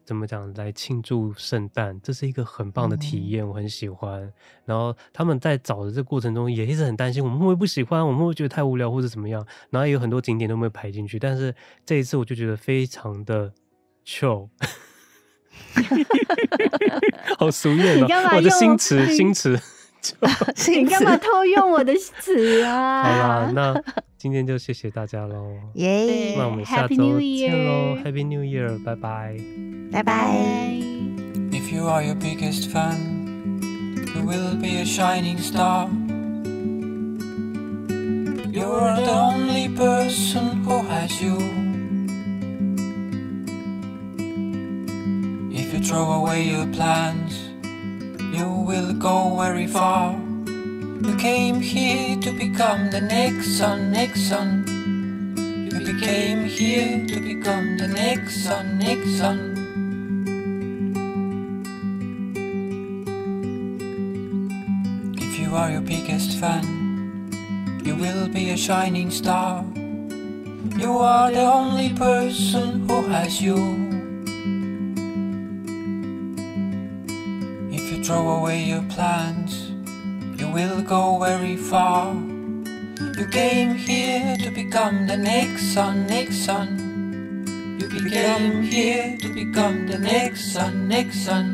[0.05, 4.31] 怎么讲来庆祝圣诞，这是一个很棒的体验，我很喜欢。
[4.63, 9.45] 然后他们在找的这过程中也一直很担心，我们会不会不喜欢，我们会不会觉得太无聊或者怎么样？
[9.69, 11.53] 然后也有很多景点都没有排进去，但是
[11.85, 13.51] 这一次我就觉得非常的
[14.05, 14.47] chill。
[17.37, 18.07] 好俗艳哦！
[18.35, 19.59] 我的新词，新词，
[20.67, 23.03] 你干嘛偷用我的词啊？
[23.03, 23.83] 好啦，那
[24.17, 25.53] 今天就谢谢大家喽。
[25.75, 26.35] 耶！
[26.37, 29.37] 那我们下周见喽，Happy New Year，拜拜，
[29.91, 30.33] 拜拜。
[31.51, 32.97] If you are your biggest fan,
[34.15, 35.87] you will be a shining star.
[38.51, 41.37] You're the only person who has you.
[45.87, 47.33] Throw away your plans,
[48.35, 50.19] you will go very far.
[50.51, 54.65] You came here to become the next sun, next sun.
[55.71, 59.55] You became here to become the next sun, next sun.
[65.17, 66.65] If you are your biggest fan,
[67.85, 69.63] you will be a shining star.
[70.75, 73.86] You are the only person who has you.
[78.07, 79.69] Throw away your plans,
[80.39, 82.15] you will go very far.
[83.17, 86.69] You came here to become the next sun, next sun.
[87.77, 91.47] You became here to become the next sun, next sun.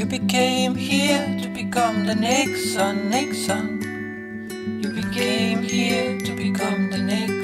[0.00, 3.78] You became here to become the next sun, next sun.
[4.82, 7.42] You became here to become the next